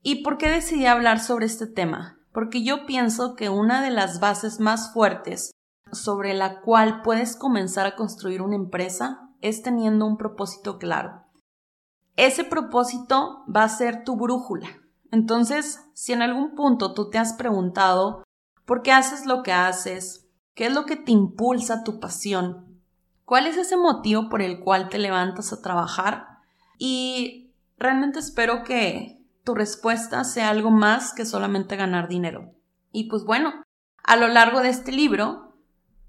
¿Y 0.02 0.22
por 0.22 0.36
qué 0.36 0.50
decidí 0.50 0.84
hablar 0.84 1.18
sobre 1.18 1.46
este 1.46 1.66
tema? 1.66 2.19
Porque 2.32 2.62
yo 2.62 2.86
pienso 2.86 3.34
que 3.34 3.48
una 3.48 3.82
de 3.82 3.90
las 3.90 4.20
bases 4.20 4.60
más 4.60 4.92
fuertes 4.92 5.50
sobre 5.92 6.34
la 6.34 6.60
cual 6.60 7.02
puedes 7.02 7.36
comenzar 7.36 7.86
a 7.86 7.96
construir 7.96 8.42
una 8.42 8.56
empresa 8.56 9.28
es 9.40 9.62
teniendo 9.62 10.06
un 10.06 10.16
propósito 10.16 10.78
claro. 10.78 11.24
Ese 12.16 12.44
propósito 12.44 13.44
va 13.54 13.64
a 13.64 13.68
ser 13.68 14.04
tu 14.04 14.16
brújula. 14.16 14.68
Entonces, 15.10 15.80
si 15.94 16.12
en 16.12 16.22
algún 16.22 16.54
punto 16.54 16.94
tú 16.94 17.10
te 17.10 17.18
has 17.18 17.32
preguntado 17.32 18.22
por 18.64 18.82
qué 18.82 18.92
haces 18.92 19.26
lo 19.26 19.42
que 19.42 19.52
haces, 19.52 20.28
qué 20.54 20.66
es 20.66 20.72
lo 20.72 20.84
que 20.84 20.96
te 20.96 21.12
impulsa 21.12 21.82
tu 21.82 21.98
pasión, 21.98 22.80
cuál 23.24 23.46
es 23.46 23.56
ese 23.56 23.76
motivo 23.76 24.28
por 24.28 24.42
el 24.42 24.60
cual 24.60 24.88
te 24.88 24.98
levantas 24.98 25.52
a 25.52 25.62
trabajar, 25.62 26.26
y 26.78 27.52
realmente 27.78 28.18
espero 28.18 28.62
que, 28.62 29.19
tu 29.44 29.54
respuesta 29.54 30.24
sea 30.24 30.50
algo 30.50 30.70
más 30.70 31.12
que 31.12 31.24
solamente 31.24 31.76
ganar 31.76 32.08
dinero. 32.08 32.54
Y 32.92 33.08
pues 33.08 33.24
bueno, 33.24 33.62
a 34.02 34.16
lo 34.16 34.28
largo 34.28 34.60
de 34.60 34.68
este 34.68 34.92
libro 34.92 35.54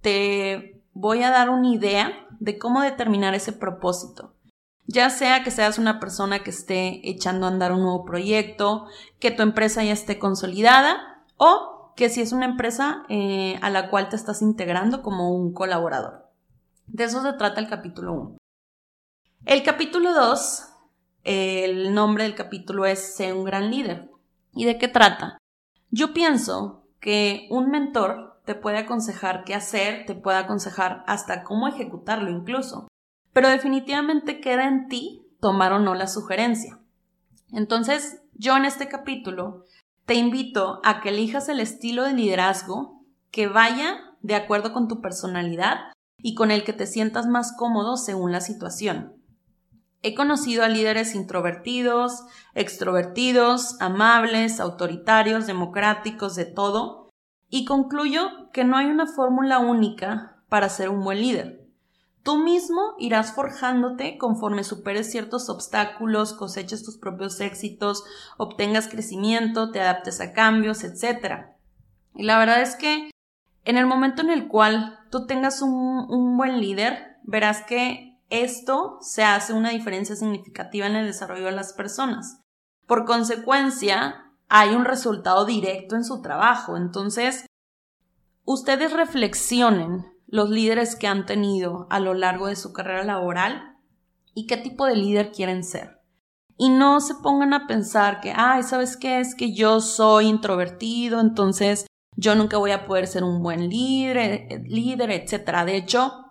te 0.02 0.84
voy 0.94 1.24
a 1.24 1.30
dar 1.30 1.50
una 1.50 1.70
idea 1.70 2.28
de 2.40 2.58
cómo 2.58 2.82
determinar 2.82 3.34
ese 3.36 3.54
propósito. 3.54 4.34
Ya 4.88 5.10
sea 5.10 5.44
que 5.44 5.52
seas 5.52 5.78
una 5.78 6.00
persona 6.00 6.44
que 6.44 6.50
esté 6.50 7.08
echando 7.10 7.46
a 7.46 7.50
andar 7.50 7.72
un 7.72 7.82
nuevo 7.82 8.04
proyecto, 8.04 8.88
que 9.20 9.32
tu 9.32 9.44
empresa 9.44 9.84
ya 9.84 9.94
esté 9.94 10.20
consolidada 10.20 11.24
o 11.38 11.94
que 11.96 12.10
si 12.10 12.22
es 12.22 12.32
una 12.32 12.46
empresa 12.46 13.04
eh, 13.10 13.58
a 13.62 13.70
la 13.70 13.90
cual 13.90 14.10
te 14.10 14.16
estás 14.16 14.42
integrando 14.42 15.02
como 15.02 15.34
un 15.34 15.54
colaborador. 15.54 16.28
De 16.88 17.06
eso 17.06 17.22
se 17.22 17.34
trata 17.34 17.62
el 17.62 17.70
capítulo 17.70 18.14
1. 18.14 18.38
El 19.46 19.64
capítulo 19.64 20.14
2, 20.14 20.71
el 21.24 21.94
nombre 21.94 22.24
del 22.24 22.36
capítulo 22.36 22.86
es 22.86 23.16
Sé 23.16 23.34
un 23.34 23.44
gran 23.44 23.70
líder. 23.72 24.10
¿Y 24.54 24.66
de 24.66 24.78
qué 24.78 24.88
trata? 24.88 25.38
Yo 25.90 26.14
pienso 26.14 26.88
que 27.00 27.48
un 27.50 27.70
mentor 27.70 28.42
te 28.46 28.56
puede 28.56 28.80
aconsejar 28.80 29.44
qué 29.44 29.54
hacer, 29.54 30.06
te 30.06 30.16
puede 30.16 30.38
aconsejar 30.38 31.04
hasta 31.08 31.44
cómo 31.44 31.68
ejecutarlo 31.68 32.30
incluso, 32.30 32.88
pero 33.34 33.50
definitivamente 33.50 34.40
queda 34.40 34.68
en 34.68 34.88
ti 34.88 35.26
tomar 35.40 35.74
o 35.74 35.80
no 35.80 35.96
la 35.96 36.08
sugerencia. 36.08 36.80
Entonces, 37.52 38.22
yo 38.34 38.56
en 38.58 38.66
este 38.66 38.88
capítulo 38.88 39.66
te 40.06 40.16
invito 40.16 40.82
a 40.84 41.02
que 41.02 41.10
elijas 41.10 41.50
el 41.50 41.60
estilo 41.60 42.04
de 42.04 42.14
liderazgo 42.14 43.04
que 43.30 43.48
vaya 43.48 44.00
de 44.22 44.36
acuerdo 44.36 44.74
con 44.74 44.88
tu 44.88 45.02
personalidad 45.02 45.94
y 46.18 46.36
con 46.36 46.52
el 46.52 46.64
que 46.64 46.74
te 46.74 46.86
sientas 46.86 47.28
más 47.28 47.54
cómodo 47.58 47.98
según 47.98 48.32
la 48.32 48.42
situación. 48.42 49.21
He 50.04 50.16
conocido 50.16 50.64
a 50.64 50.70
líderes 50.70 51.14
introvertidos, 51.14 52.24
extrovertidos, 52.56 53.80
amables, 53.80 54.60
autoritarios, 54.60 55.46
democráticos, 55.46 56.36
de 56.36 56.46
todo, 56.46 57.10
y 57.50 57.66
concluyo 57.66 58.50
que 58.52 58.64
no 58.64 58.78
hay 58.78 58.88
una 58.88 59.06
fórmula 59.06 59.60
única 59.60 60.38
para 60.50 60.70
ser 60.70 60.90
un 60.90 61.04
buen 61.04 61.22
líder. 61.22 61.62
Tú 62.24 62.38
mismo 62.38 62.94
irás 63.00 63.34
forjándote 63.34 64.18
conforme 64.18 64.64
superes 64.64 65.12
ciertos 65.12 65.50
obstáculos, 65.50 66.34
coseches 66.34 66.84
tus 66.84 66.98
propios 66.98 67.40
éxitos, 67.40 68.04
obtengas 68.38 68.88
crecimiento, 68.88 69.72
te 69.72 69.82
adaptes 69.82 70.22
a 70.22 70.34
cambios, 70.34 70.84
etc. 70.84 71.48
Y 72.16 72.24
la 72.24 72.38
verdad 72.38 72.62
es 72.62 72.76
que 72.76 73.12
en 73.66 73.78
el 73.78 73.86
momento 73.86 74.22
en 74.22 74.30
el 74.30 74.48
cual 74.48 75.00
tú 75.10 75.26
tengas 75.26 75.62
un, 75.62 75.72
un 76.10 76.38
buen 76.38 76.60
líder, 76.60 77.18
verás 77.24 77.64
que 77.64 78.11
esto 78.32 78.98
se 79.02 79.24
hace 79.24 79.54
una 79.54 79.70
diferencia 79.70 80.16
significativa 80.16 80.88
en 80.88 80.96
el 80.96 81.06
desarrollo 81.06 81.46
de 81.46 81.52
las 81.52 81.74
personas. 81.74 82.42
Por 82.88 83.06
consecuencia, 83.06 84.34
hay 84.50 84.74
un 84.74 84.86
resultado 84.86 85.46
directo 85.46 85.96
en 85.96 86.04
su 86.04 86.22
trabajo. 86.22 86.78
Entonces, 86.78 87.46
ustedes 88.46 88.94
reflexionen 88.94 90.06
los 90.28 90.50
líderes 90.50 90.96
que 90.96 91.08
han 91.08 91.26
tenido 91.26 91.88
a 91.90 92.00
lo 92.00 92.14
largo 92.14 92.48
de 92.48 92.56
su 92.56 92.74
carrera 92.74 93.04
laboral 93.04 93.78
y 94.34 94.48
qué 94.48 94.58
tipo 94.58 94.86
de 94.86 94.96
líder 94.96 95.32
quieren 95.32 95.64
ser. 95.64 96.00
Y 96.58 96.70
no 96.70 97.02
se 97.02 97.16
pongan 97.16 97.54
a 97.54 97.68
pensar 97.68 98.22
que, 98.22 98.34
ay, 98.36 98.64
¿sabes 98.64 98.96
qué? 98.96 99.20
Es 99.20 99.36
que 99.36 99.54
yo 99.54 99.82
soy 99.82 100.28
introvertido, 100.28 101.20
entonces 101.20 101.86
yo 102.16 102.36
nunca 102.36 102.58
voy 102.58 102.72
a 102.72 102.86
poder 102.86 103.08
ser 103.08 103.24
un 103.24 103.42
buen 103.42 103.70
líder, 103.70 104.18
eh, 104.18 104.64
líder, 104.66 105.12
etc. 105.12 105.66
De 105.66 105.76
hecho, 105.76 106.31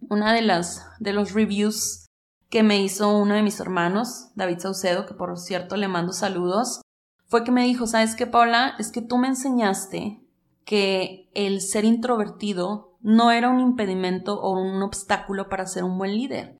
una 0.00 0.32
de 0.32 0.42
las 0.42 0.86
de 1.00 1.12
los 1.12 1.32
reviews 1.32 2.06
que 2.48 2.62
me 2.62 2.82
hizo 2.82 3.16
uno 3.18 3.34
de 3.34 3.42
mis 3.42 3.60
hermanos, 3.60 4.30
David 4.34 4.58
Saucedo, 4.60 5.06
que 5.06 5.14
por 5.14 5.36
cierto 5.38 5.76
le 5.76 5.88
mando 5.88 6.12
saludos, 6.12 6.80
fue 7.26 7.44
que 7.44 7.52
me 7.52 7.64
dijo, 7.64 7.86
¿sabes 7.86 8.14
qué, 8.14 8.26
Paula? 8.26 8.74
Es 8.78 8.90
que 8.90 9.02
tú 9.02 9.18
me 9.18 9.28
enseñaste 9.28 10.22
que 10.64 11.30
el 11.34 11.60
ser 11.60 11.84
introvertido 11.84 12.96
no 13.00 13.30
era 13.30 13.50
un 13.50 13.60
impedimento 13.60 14.40
o 14.40 14.58
un 14.58 14.82
obstáculo 14.82 15.48
para 15.48 15.66
ser 15.66 15.84
un 15.84 15.98
buen 15.98 16.14
líder. 16.14 16.56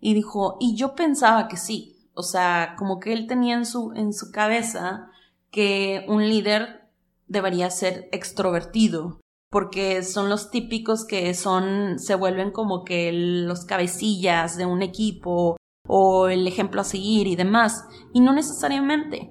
Y 0.00 0.14
dijo, 0.14 0.56
y 0.60 0.76
yo 0.76 0.94
pensaba 0.94 1.48
que 1.48 1.56
sí. 1.56 2.10
O 2.14 2.22
sea, 2.22 2.76
como 2.78 2.98
que 2.98 3.12
él 3.12 3.26
tenía 3.26 3.56
en 3.56 3.66
su, 3.66 3.92
en 3.94 4.14
su 4.14 4.30
cabeza 4.30 5.10
que 5.50 6.04
un 6.08 6.28
líder 6.28 6.90
debería 7.28 7.70
ser 7.70 8.08
extrovertido, 8.12 9.20
porque 9.50 10.02
son 10.02 10.28
los 10.28 10.50
típicos 10.50 11.04
que 11.04 11.32
son, 11.34 11.98
se 11.98 12.14
vuelven 12.14 12.50
como 12.50 12.84
que 12.84 13.12
los 13.12 13.64
cabecillas 13.64 14.56
de 14.56 14.66
un 14.66 14.82
equipo 14.82 15.56
o 15.88 16.28
el 16.28 16.46
ejemplo 16.46 16.80
a 16.80 16.84
seguir 16.84 17.26
y 17.26 17.36
demás, 17.36 17.86
y 18.12 18.20
no 18.20 18.32
necesariamente. 18.32 19.30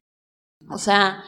O 0.70 0.78
sea, 0.78 1.26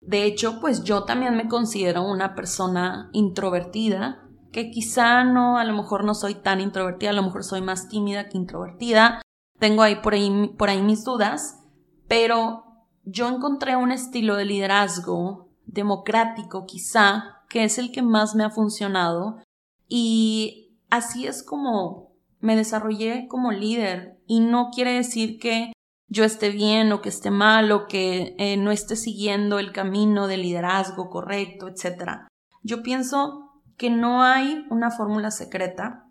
de 0.00 0.24
hecho, 0.24 0.60
pues 0.60 0.84
yo 0.84 1.04
también 1.04 1.36
me 1.36 1.48
considero 1.48 2.02
una 2.02 2.34
persona 2.34 3.10
introvertida, 3.12 4.20
que 4.52 4.70
quizá 4.70 5.24
no, 5.24 5.58
a 5.58 5.64
lo 5.64 5.74
mejor 5.74 6.04
no 6.04 6.14
soy 6.14 6.36
tan 6.36 6.60
introvertida, 6.60 7.10
a 7.10 7.14
lo 7.14 7.24
mejor 7.24 7.42
soy 7.42 7.60
más 7.60 7.88
tímida 7.88 8.28
que 8.28 8.38
introvertida, 8.38 9.20
tengo 9.58 9.82
ahí 9.82 9.96
por 9.96 10.14
ahí, 10.14 10.54
por 10.56 10.68
ahí 10.68 10.82
mis 10.82 11.04
dudas, 11.04 11.60
pero 12.06 12.64
yo 13.02 13.28
encontré 13.28 13.76
un 13.76 13.90
estilo 13.90 14.36
de 14.36 14.44
liderazgo 14.44 15.48
democrático 15.66 16.66
quizá, 16.66 17.43
que 17.54 17.62
es 17.62 17.78
el 17.78 17.92
que 17.92 18.02
más 18.02 18.34
me 18.34 18.42
ha 18.42 18.50
funcionado 18.50 19.40
y 19.86 20.76
así 20.90 21.28
es 21.28 21.44
como 21.44 22.16
me 22.40 22.56
desarrollé 22.56 23.28
como 23.28 23.52
líder 23.52 24.18
y 24.26 24.40
no 24.40 24.70
quiere 24.74 24.94
decir 24.94 25.38
que 25.38 25.72
yo 26.08 26.24
esté 26.24 26.50
bien 26.50 26.90
o 26.90 27.00
que 27.00 27.10
esté 27.10 27.30
mal 27.30 27.70
o 27.70 27.86
que 27.86 28.34
eh, 28.38 28.56
no 28.56 28.72
esté 28.72 28.96
siguiendo 28.96 29.60
el 29.60 29.70
camino 29.70 30.26
de 30.26 30.36
liderazgo 30.36 31.10
correcto, 31.10 31.68
etc. 31.68 32.26
Yo 32.64 32.82
pienso 32.82 33.52
que 33.76 33.88
no 33.88 34.24
hay 34.24 34.66
una 34.68 34.90
fórmula 34.90 35.30
secreta, 35.30 36.10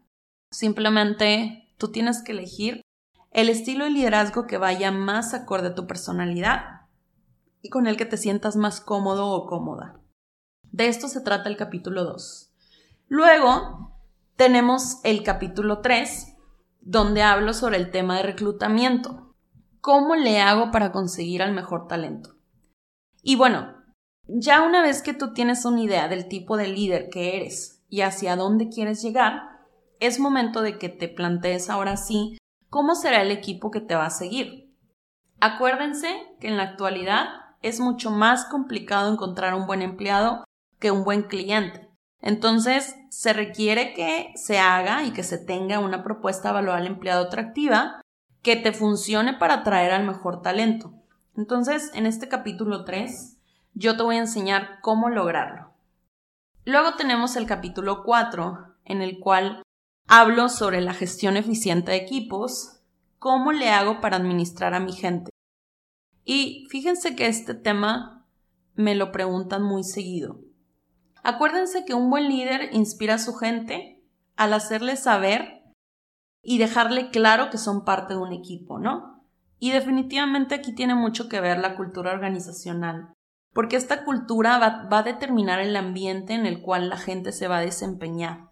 simplemente 0.50 1.74
tú 1.78 1.92
tienes 1.92 2.24
que 2.24 2.32
elegir 2.32 2.80
el 3.32 3.50
estilo 3.50 3.84
de 3.84 3.92
liderazgo 3.92 4.48
que 4.48 4.58
vaya 4.58 4.94
más 4.94 5.34
acorde 5.34 5.68
a 5.68 5.76
tu 5.76 5.88
personalidad 5.88 6.84
y 7.62 7.68
con 7.68 7.86
el 7.86 7.98
que 7.98 8.06
te 8.06 8.16
sientas 8.16 8.56
más 8.56 8.80
cómodo 8.80 9.28
o 9.28 9.46
cómoda. 9.46 10.00
De 10.74 10.88
esto 10.88 11.08
se 11.08 11.22
trata 11.22 11.50
el 11.50 11.56
capítulo 11.56 12.04
2. 12.04 12.52
Luego 13.08 13.96
tenemos 14.36 15.00
el 15.04 15.22
capítulo 15.22 15.82
3, 15.82 16.36
donde 16.82 17.22
hablo 17.22 17.54
sobre 17.54 17.78
el 17.78 17.92
tema 17.92 18.18
de 18.18 18.24
reclutamiento. 18.24 19.36
¿Cómo 19.82 20.16
le 20.16 20.42
hago 20.42 20.72
para 20.72 20.92
conseguir 20.92 21.44
al 21.44 21.54
mejor 21.54 21.88
talento? 21.88 22.38
Y 23.22 23.36
bueno, 23.36 23.84
ya 24.26 24.64
una 24.64 24.82
vez 24.82 25.04
que 25.04 25.14
tú 25.14 25.34
tienes 25.34 25.64
una 25.64 25.80
idea 25.80 26.08
del 26.08 26.28
tipo 26.28 26.58
de 26.58 26.68
líder 26.68 27.10
que 27.12 27.38
eres 27.38 27.84
y 27.88 28.02
hacia 28.02 28.36
dónde 28.36 28.70
quieres 28.70 29.04
llegar, 29.04 29.44
es 30.00 30.20
momento 30.20 30.64
de 30.64 30.80
que 30.80 30.90
te 30.90 31.08
plantees 31.08 31.70
ahora 31.70 31.98
sí 31.98 32.40
cómo 32.72 32.96
será 32.96 33.22
el 33.22 33.30
equipo 33.30 33.70
que 33.70 33.80
te 33.80 33.94
va 33.94 34.08
a 34.08 34.10
seguir. 34.10 34.76
Acuérdense 35.40 36.10
que 36.40 36.48
en 36.48 36.58
la 36.58 36.64
actualidad 36.64 37.28
es 37.62 37.80
mucho 37.80 38.10
más 38.10 38.46
complicado 38.46 39.14
encontrar 39.14 39.54
un 39.54 39.68
buen 39.68 39.84
empleado 39.84 40.44
que 40.84 40.92
un 40.92 41.06
buen 41.06 41.24
cliente. 41.24 41.90
Entonces, 42.20 42.98
se 43.10 43.32
requiere 43.32 43.94
que 43.94 44.34
se 44.36 44.60
haga 44.60 45.06
y 45.06 45.14
que 45.14 45.24
se 45.24 45.38
tenga 45.38 45.80
una 45.80 46.04
propuesta 46.04 46.50
de 46.50 46.60
evaluar 46.60 46.80
al 46.80 46.88
empleado 46.88 47.28
atractiva 47.28 48.02
que 48.42 48.58
te 48.58 48.74
funcione 48.74 49.34
para 49.34 49.56
atraer 49.56 49.94
al 49.94 50.06
mejor 50.06 50.42
talento. 50.42 50.94
Entonces, 51.38 51.90
en 51.94 52.06
este 52.06 52.28
capítulo 52.28 52.84
3, 52.84 53.38
yo 53.76 53.96
te 53.96 54.04
voy 54.04 54.18
a 54.18 54.20
enseñar 54.20 54.80
cómo 54.82 55.08
lograrlo. 55.08 55.74
Luego 56.66 56.96
tenemos 56.96 57.38
el 57.38 57.46
capítulo 57.46 58.04
4, 58.04 58.76
en 58.84 59.02
el 59.02 59.22
cual 59.22 59.64
hablo 60.10 60.50
sobre 60.50 60.82
la 60.82 60.94
gestión 60.94 61.38
eficiente 61.38 61.92
de 61.92 61.98
equipos, 61.98 62.82
cómo 63.20 63.54
le 63.54 63.70
hago 63.70 64.02
para 64.02 64.18
administrar 64.18 64.74
a 64.74 64.82
mi 64.82 64.92
gente. 64.92 65.32
Y 66.26 66.68
fíjense 66.70 67.16
que 67.16 67.28
este 67.28 67.54
tema 67.54 68.28
me 68.76 68.96
lo 68.96 69.14
preguntan 69.14 69.64
muy 69.64 69.86
seguido. 69.86 70.42
Acuérdense 71.24 71.86
que 71.86 71.94
un 71.94 72.10
buen 72.10 72.28
líder 72.28 72.70
inspira 72.74 73.16
a 73.16 73.20
su 73.20 73.34
gente 73.34 74.04
al 74.36 74.54
hacerle 74.54 74.98
saber 74.98 75.64
y 76.42 76.58
dejarle 76.58 77.10
claro 77.12 77.50
que 77.50 77.58
son 77.58 77.86
parte 77.86 78.14
de 78.14 78.20
un 78.20 78.34
equipo, 78.34 78.78
¿no? 78.78 79.24
Y 79.58 79.72
definitivamente 79.72 80.56
aquí 80.56 80.76
tiene 80.76 80.96
mucho 80.96 81.30
que 81.30 81.40
ver 81.40 81.60
la 81.60 81.78
cultura 81.78 82.12
organizacional, 82.12 83.14
porque 83.54 83.78
esta 83.78 84.04
cultura 84.04 84.58
va, 84.58 84.90
va, 84.92 85.00
a 85.00 85.04
determinar 85.04 85.62
el 85.62 85.78
ambiente 85.78 86.34
en 86.34 86.46
el 86.46 86.62
cual 86.62 86.90
la 86.90 86.98
gente 86.98 87.32
se 87.32 87.48
va 87.48 87.60
a 87.60 87.62
desempeñar. 87.62 88.50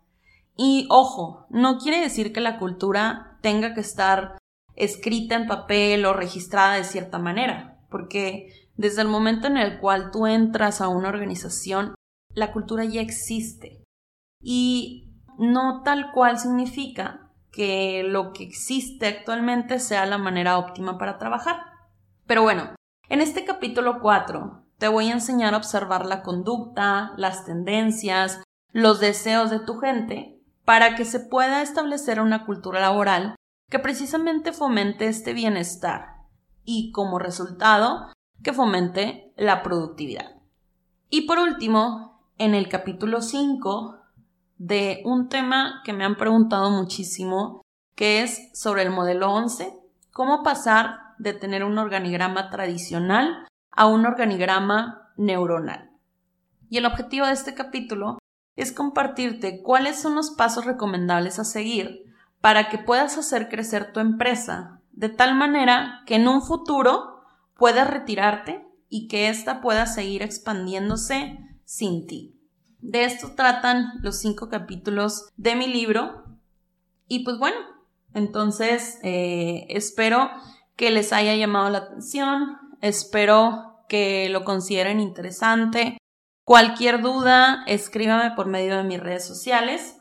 Y 0.56 0.88
ojo, 0.90 1.48
no 1.50 1.78
quiere 1.78 2.00
decir 2.00 2.32
que 2.32 2.40
la 2.40 2.58
cultura 2.58 3.38
tenga 3.42 3.74
que 3.74 3.82
estar 3.82 4.38
escrita 4.78 5.36
en 5.36 5.48
papel 5.48 6.06
o 6.06 6.14
registrada 6.14 6.76
de 6.76 6.86
cierta 6.86 7.20
manera, 7.20 7.82
porque 7.90 8.70
desde 8.78 9.02
el 9.02 9.10
momento 9.10 9.48
en 9.48 9.58
el 9.58 9.80
cual 9.80 10.12
tú 10.12 10.28
entras 10.28 10.80
a 10.80 10.88
una 10.88 11.10
organización, 11.10 11.96
la 12.34 12.52
cultura 12.52 12.86
ya 12.86 13.02
existe. 13.02 13.84
Y 14.42 15.14
no 15.38 15.82
tal 15.84 16.12
cual 16.12 16.40
significa 16.40 17.32
que 17.52 18.04
lo 18.04 18.32
que 18.34 18.44
existe 18.44 19.08
actualmente 19.08 19.80
sea 19.80 20.06
la 20.06 20.18
manera 20.18 20.58
óptima 20.58 20.98
para 20.98 21.18
trabajar. 21.18 21.58
Pero 22.26 22.44
bueno, 22.44 22.76
En 23.12 23.20
este 23.20 23.44
capítulo 23.44 24.00
4 24.00 24.64
te 24.78 24.88
voy 24.88 25.10
a 25.10 25.12
enseñar 25.12 25.54
a 25.54 25.58
observar 25.58 26.06
la 26.06 26.24
conducta, 26.24 27.12
las 27.18 27.44
tendencias, 27.44 28.42
los 28.72 29.02
deseos 29.02 29.50
de 29.50 29.60
tu 29.60 29.80
gente 29.80 30.42
para 30.64 30.96
que 30.96 31.04
se 31.04 31.20
pueda 31.20 31.62
establecer 31.62 32.22
una 32.22 32.46
cultura 32.46 32.80
laboral 32.80 33.36
que 33.70 33.80
precisamente 33.80 34.54
fomente 34.54 35.08
este 35.08 35.34
bienestar 35.34 36.22
y 36.64 36.94
como 36.94 37.20
resultado 37.20 38.08
que 38.44 38.54
fomente 38.54 39.34
la 39.36 39.62
productividad. 39.62 40.38
Y 41.10 41.28
por 41.28 41.38
último, 41.38 42.11
en 42.42 42.56
el 42.56 42.70
capítulo 42.70 43.22
5 43.22 44.00
de 44.58 45.04
un 45.06 45.30
tema 45.30 45.84
que 45.86 45.94
me 45.94 46.04
han 46.06 46.16
preguntado 46.16 46.72
muchísimo, 46.72 47.62
que 47.94 48.24
es 48.24 48.50
sobre 48.60 48.82
el 48.82 48.90
modelo 48.90 49.32
11, 49.32 49.72
cómo 50.12 50.42
pasar 50.42 50.98
de 51.20 51.34
tener 51.34 51.64
un 51.64 51.78
organigrama 51.78 52.50
tradicional 52.50 53.48
a 53.70 53.86
un 53.86 54.08
organigrama 54.08 55.12
neuronal. 55.18 55.92
Y 56.68 56.80
el 56.80 56.88
objetivo 56.88 57.28
de 57.28 57.34
este 57.34 57.54
capítulo 57.54 58.18
es 58.56 58.72
compartirte 58.72 59.62
cuáles 59.62 60.02
son 60.02 60.16
los 60.16 60.32
pasos 60.32 60.66
recomendables 60.66 61.38
a 61.38 61.44
seguir 61.44 62.12
para 62.42 62.70
que 62.70 62.80
puedas 62.80 63.20
hacer 63.20 63.50
crecer 63.50 63.94
tu 63.94 64.00
empresa 64.00 64.82
de 64.94 65.10
tal 65.10 65.36
manera 65.36 66.02
que 66.08 66.16
en 66.16 66.28
un 66.28 66.42
futuro 66.42 67.22
puedas 67.56 67.88
retirarte 67.88 68.68
y 68.90 69.08
que 69.08 69.30
ésta 69.30 69.62
pueda 69.62 69.86
seguir 69.86 70.24
expandiéndose 70.24 71.51
sin 71.72 72.06
ti. 72.06 72.36
De 72.80 73.06
esto 73.06 73.32
tratan 73.34 73.94
los 74.02 74.20
cinco 74.20 74.50
capítulos 74.50 75.30
de 75.38 75.56
mi 75.56 75.68
libro. 75.68 76.26
Y 77.08 77.24
pues 77.24 77.38
bueno, 77.38 77.56
entonces 78.14 79.00
eh, 79.04 79.68
espero 79.70 80.30
que 80.76 80.92
les 80.92 81.14
haya 81.14 81.34
llamado 81.34 81.70
la 81.70 81.78
atención, 81.78 82.58
espero 82.82 83.86
que 83.88 84.28
lo 84.28 84.44
consideren 84.44 85.00
interesante. 85.00 85.98
Cualquier 86.44 87.02
duda, 87.02 87.64
escríbame 87.68 88.32
por 88.36 88.48
medio 88.48 88.76
de 88.76 88.84
mis 88.84 89.00
redes 89.00 89.26
sociales. 89.26 89.96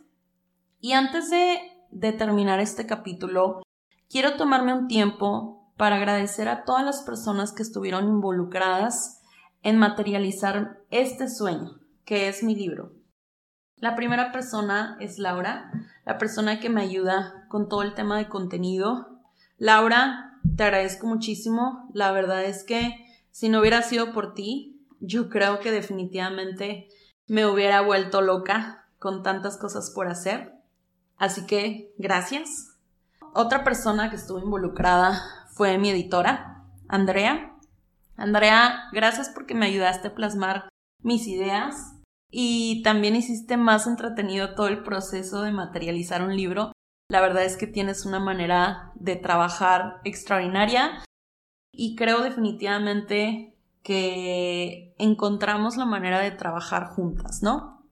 Y 0.80 0.94
antes 0.94 1.30
de, 1.30 1.60
de 1.92 2.12
terminar 2.12 2.58
este 2.58 2.84
capítulo, 2.84 3.62
quiero 4.08 4.36
tomarme 4.36 4.74
un 4.74 4.88
tiempo 4.88 5.72
para 5.76 5.96
agradecer 5.96 6.48
a 6.48 6.64
todas 6.64 6.84
las 6.84 7.02
personas 7.02 7.52
que 7.52 7.62
estuvieron 7.62 8.08
involucradas 8.08 9.19
en 9.62 9.78
materializar 9.78 10.80
este 10.90 11.28
sueño, 11.28 11.80
que 12.04 12.28
es 12.28 12.42
mi 12.42 12.54
libro. 12.54 12.92
La 13.76 13.94
primera 13.94 14.30
persona 14.30 14.96
es 15.00 15.18
Laura, 15.18 15.70
la 16.04 16.18
persona 16.18 16.60
que 16.60 16.68
me 16.68 16.82
ayuda 16.82 17.46
con 17.48 17.68
todo 17.68 17.82
el 17.82 17.94
tema 17.94 18.18
de 18.18 18.28
contenido. 18.28 19.20
Laura, 19.56 20.38
te 20.56 20.64
agradezco 20.64 21.06
muchísimo. 21.06 21.88
La 21.94 22.12
verdad 22.12 22.44
es 22.44 22.64
que 22.64 23.06
si 23.30 23.48
no 23.48 23.60
hubiera 23.60 23.82
sido 23.82 24.12
por 24.12 24.34
ti, 24.34 24.86
yo 25.00 25.30
creo 25.30 25.60
que 25.60 25.70
definitivamente 25.70 26.88
me 27.26 27.46
hubiera 27.46 27.80
vuelto 27.80 28.20
loca 28.20 28.86
con 28.98 29.22
tantas 29.22 29.56
cosas 29.56 29.90
por 29.94 30.08
hacer. 30.08 30.54
Así 31.16 31.46
que 31.46 31.94
gracias. 31.96 32.76
Otra 33.32 33.64
persona 33.64 34.10
que 34.10 34.16
estuvo 34.16 34.38
involucrada 34.40 35.22
fue 35.52 35.78
mi 35.78 35.90
editora, 35.90 36.64
Andrea. 36.88 37.49
Andrea, 38.20 38.90
gracias 38.92 39.30
porque 39.30 39.54
me 39.54 39.64
ayudaste 39.64 40.08
a 40.08 40.14
plasmar 40.14 40.68
mis 41.02 41.26
ideas 41.26 41.96
y 42.30 42.82
también 42.82 43.16
hiciste 43.16 43.56
más 43.56 43.86
entretenido 43.86 44.54
todo 44.54 44.68
el 44.68 44.82
proceso 44.82 45.40
de 45.40 45.52
materializar 45.52 46.22
un 46.22 46.36
libro. 46.36 46.70
La 47.08 47.22
verdad 47.22 47.44
es 47.44 47.56
que 47.56 47.66
tienes 47.66 48.04
una 48.04 48.20
manera 48.20 48.92
de 48.94 49.16
trabajar 49.16 50.02
extraordinaria 50.04 51.02
y 51.72 51.96
creo 51.96 52.20
definitivamente 52.20 53.56
que 53.82 54.94
encontramos 54.98 55.78
la 55.78 55.86
manera 55.86 56.20
de 56.20 56.30
trabajar 56.30 56.88
juntas, 56.88 57.42
¿no? 57.42 57.88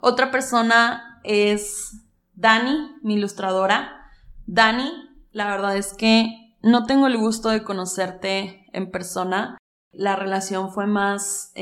Otra 0.00 0.30
persona 0.30 1.20
es 1.22 2.08
Dani, 2.32 2.96
mi 3.02 3.16
ilustradora. 3.16 4.10
Dani, 4.46 4.90
la 5.32 5.50
verdad 5.50 5.76
es 5.76 5.92
que 5.92 6.56
no 6.62 6.86
tengo 6.86 7.08
el 7.08 7.18
gusto 7.18 7.50
de 7.50 7.62
conocerte 7.62 8.63
en 8.74 8.90
persona. 8.90 9.56
La 9.92 10.16
relación 10.16 10.70
fue 10.72 10.86
más 10.86 11.52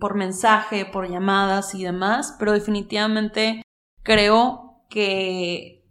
por 0.00 0.14
mensaje, 0.14 0.84
por 0.84 1.08
llamadas 1.08 1.74
y 1.74 1.84
demás, 1.84 2.36
pero 2.38 2.52
definitivamente 2.52 3.62
creo 4.02 4.84
que 4.90 5.84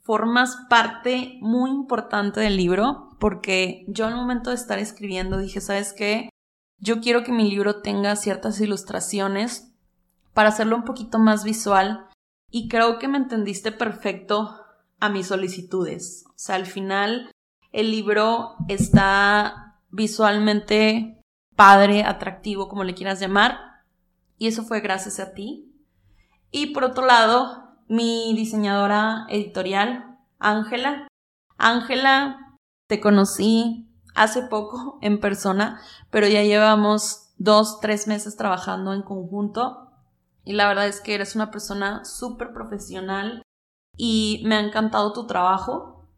formas 0.00 0.56
parte 0.68 1.38
muy 1.40 1.70
importante 1.70 2.40
del 2.40 2.56
libro 2.56 3.10
porque 3.20 3.84
yo 3.88 4.06
al 4.06 4.16
momento 4.16 4.50
de 4.50 4.56
estar 4.56 4.78
escribiendo 4.78 5.38
dije, 5.38 5.60
¿sabes 5.60 5.92
qué? 5.92 6.30
Yo 6.78 7.00
quiero 7.00 7.24
que 7.24 7.32
mi 7.32 7.50
libro 7.50 7.82
tenga 7.82 8.16
ciertas 8.16 8.60
ilustraciones 8.60 9.72
para 10.32 10.48
hacerlo 10.48 10.76
un 10.76 10.84
poquito 10.84 11.18
más 11.18 11.44
visual 11.44 12.06
y 12.50 12.68
creo 12.68 12.98
que 12.98 13.08
me 13.08 13.18
entendiste 13.18 13.70
perfecto 13.70 14.56
a 14.98 15.08
mis 15.10 15.26
solicitudes. 15.26 16.24
O 16.28 16.32
sea, 16.36 16.54
al 16.54 16.66
final 16.66 17.30
el 17.72 17.90
libro 17.90 18.54
está 18.68 19.67
visualmente 19.90 21.20
padre, 21.56 22.04
atractivo, 22.04 22.68
como 22.68 22.84
le 22.84 22.94
quieras 22.94 23.20
llamar. 23.20 23.58
Y 24.36 24.46
eso 24.46 24.62
fue 24.62 24.80
gracias 24.80 25.18
a 25.20 25.32
ti. 25.32 25.72
Y 26.50 26.72
por 26.72 26.84
otro 26.84 27.04
lado, 27.06 27.76
mi 27.88 28.34
diseñadora 28.34 29.26
editorial, 29.28 30.18
Ángela. 30.38 31.08
Ángela, 31.56 32.56
te 32.86 33.00
conocí 33.00 33.88
hace 34.14 34.42
poco 34.42 34.98
en 35.02 35.20
persona, 35.20 35.80
pero 36.10 36.28
ya 36.28 36.42
llevamos 36.42 37.30
dos, 37.38 37.80
tres 37.80 38.06
meses 38.06 38.36
trabajando 38.36 38.92
en 38.92 39.02
conjunto. 39.02 39.90
Y 40.44 40.52
la 40.52 40.68
verdad 40.68 40.86
es 40.86 41.00
que 41.00 41.14
eres 41.14 41.34
una 41.34 41.50
persona 41.50 42.04
súper 42.04 42.52
profesional, 42.52 43.42
y 43.98 44.42
me 44.46 44.54
ha 44.54 44.60
encantado 44.60 45.12
tu 45.12 45.26
trabajo. 45.26 46.08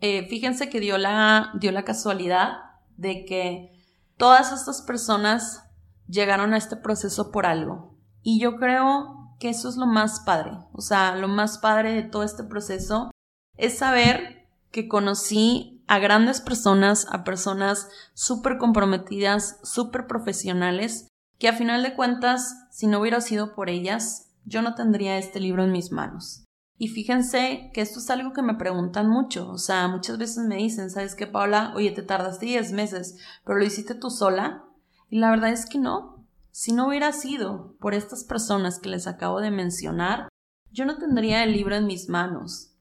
Eh, 0.00 0.26
fíjense 0.28 0.70
que 0.70 0.80
dio 0.80 0.98
la, 0.98 1.52
dio 1.54 1.70
la 1.70 1.84
casualidad 1.84 2.63
de 2.96 3.24
que 3.24 3.72
todas 4.16 4.52
estas 4.52 4.82
personas 4.82 5.64
llegaron 6.06 6.54
a 6.54 6.56
este 6.56 6.76
proceso 6.76 7.30
por 7.30 7.46
algo. 7.46 7.96
Y 8.22 8.40
yo 8.40 8.56
creo 8.56 9.36
que 9.38 9.50
eso 9.50 9.68
es 9.68 9.76
lo 9.76 9.86
más 9.86 10.20
padre. 10.20 10.52
O 10.72 10.80
sea, 10.80 11.16
lo 11.16 11.28
más 11.28 11.58
padre 11.58 11.92
de 11.92 12.02
todo 12.02 12.22
este 12.22 12.44
proceso 12.44 13.10
es 13.56 13.78
saber 13.78 14.48
que 14.70 14.88
conocí 14.88 15.84
a 15.86 15.98
grandes 15.98 16.40
personas, 16.40 17.06
a 17.10 17.24
personas 17.24 17.88
súper 18.14 18.58
comprometidas, 18.58 19.60
súper 19.62 20.06
profesionales, 20.06 21.08
que 21.38 21.48
a 21.48 21.52
final 21.52 21.82
de 21.82 21.94
cuentas, 21.94 22.54
si 22.70 22.86
no 22.86 23.00
hubiera 23.00 23.20
sido 23.20 23.54
por 23.54 23.68
ellas, 23.68 24.30
yo 24.44 24.62
no 24.62 24.74
tendría 24.74 25.18
este 25.18 25.40
libro 25.40 25.64
en 25.64 25.72
mis 25.72 25.92
manos. 25.92 26.43
Y 26.76 26.88
fíjense 26.88 27.70
que 27.72 27.80
esto 27.80 28.00
es 28.00 28.10
algo 28.10 28.32
que 28.32 28.42
me 28.42 28.54
preguntan 28.54 29.08
mucho, 29.08 29.48
o 29.48 29.58
sea, 29.58 29.86
muchas 29.86 30.18
veces 30.18 30.44
me 30.44 30.56
dicen, 30.56 30.90
¿sabes 30.90 31.14
qué, 31.14 31.26
Paula? 31.26 31.72
Oye, 31.76 31.92
te 31.92 32.02
tardaste 32.02 32.46
10 32.46 32.72
meses, 32.72 33.16
pero 33.44 33.58
lo 33.58 33.64
hiciste 33.64 33.94
tú 33.94 34.10
sola. 34.10 34.64
Y 35.08 35.18
la 35.18 35.30
verdad 35.30 35.50
es 35.50 35.66
que 35.66 35.78
no. 35.78 36.24
Si 36.50 36.72
no 36.72 36.88
hubiera 36.88 37.12
sido 37.12 37.76
por 37.78 37.94
estas 37.94 38.24
personas 38.24 38.80
que 38.80 38.88
les 38.88 39.06
acabo 39.06 39.40
de 39.40 39.50
mencionar, 39.50 40.28
yo 40.72 40.84
no 40.84 40.98
tendría 40.98 41.44
el 41.44 41.52
libro 41.52 41.76
en 41.76 41.86
mis 41.86 42.08
manos. 42.08 42.72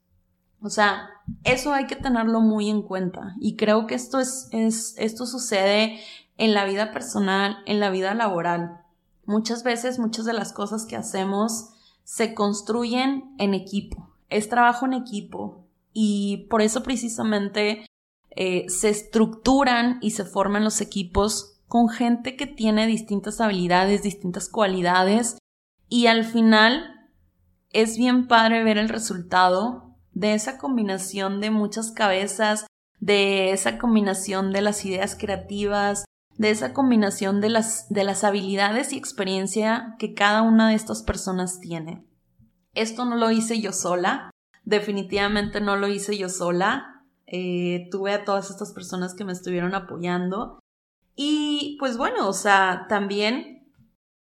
O 0.60 0.70
sea, 0.70 1.10
eso 1.44 1.74
hay 1.74 1.86
que 1.86 1.96
tenerlo 1.96 2.40
muy 2.40 2.70
en 2.70 2.82
cuenta. 2.82 3.36
Y 3.40 3.56
creo 3.56 3.86
que 3.86 3.96
esto 3.96 4.20
es, 4.20 4.48
es 4.52 4.96
esto 4.98 5.26
sucede 5.28 6.00
en 6.38 6.54
la 6.54 6.66
vida 6.66 6.92
personal, 6.92 7.58
en 7.68 7.80
la 7.80 7.92
vida 7.92 8.16
laboral. 8.16 8.82
Muchas 9.26 9.64
veces, 9.64 10.00
muchas 10.00 10.26
de 10.26 10.34
las 10.34 10.54
cosas 10.54 10.86
que 10.86 10.96
hacemos 10.96 11.73
se 12.04 12.34
construyen 12.34 13.36
en 13.38 13.54
equipo, 13.54 14.14
es 14.30 14.50
trabajo 14.50 14.86
en 14.86 14.94
equipo 14.94 15.68
y 15.94 16.48
por 16.50 16.62
eso 16.62 16.84
precisamente 16.84 17.86
eh, 18.32 18.66
se 18.68 18.90
estructuran 18.90 20.00
y 20.02 20.12
se 20.12 20.26
forman 20.26 20.64
los 20.64 20.82
equipos 20.82 21.62
con 21.68 21.90
gente 21.90 22.36
que 22.36 22.48
tiene 22.48 22.88
distintas 22.88 23.42
habilidades, 23.42 24.04
distintas 24.04 24.50
cualidades 24.50 25.38
y 25.90 26.08
al 26.08 26.24
final 26.24 27.10
es 27.72 27.98
bien 27.98 28.28
padre 28.28 28.64
ver 28.64 28.78
el 28.78 28.90
resultado 28.90 29.96
de 30.12 30.34
esa 30.34 30.58
combinación 30.58 31.42
de 31.42 31.50
muchas 31.50 31.92
cabezas, 31.92 32.68
de 33.00 33.52
esa 33.52 33.78
combinación 33.78 34.52
de 34.52 34.62
las 34.62 34.86
ideas 34.86 35.16
creativas, 35.16 36.06
de 36.38 36.50
esa 36.50 36.74
combinación 36.74 37.42
de 37.42 37.50
las, 37.50 37.90
de 37.90 38.04
las 38.04 38.24
habilidades 38.24 38.94
y 38.94 38.98
experiencia 38.98 39.96
que 40.00 40.14
cada 40.14 40.42
una 40.42 40.70
de 40.70 40.76
estas 40.76 41.04
personas 41.04 41.60
tiene. 41.60 42.06
Esto 42.74 43.06
no 43.06 43.16
lo 43.16 43.32
hice 43.32 43.62
yo 43.62 43.72
sola, 43.72 44.32
definitivamente 44.64 45.62
no 45.62 45.76
lo 45.76 45.88
hice 45.88 46.18
yo 46.18 46.30
sola. 46.30 47.06
Eh, 47.28 47.88
tuve 47.92 48.14
a 48.14 48.26
todas 48.26 48.50
estas 48.50 48.74
personas 48.74 49.14
que 49.14 49.26
me 49.26 49.32
estuvieron 49.32 49.76
apoyando. 49.76 50.60
Y 51.16 51.78
pues 51.80 51.98
bueno, 51.98 52.28
o 52.28 52.34
sea, 52.34 52.86
también 52.90 53.72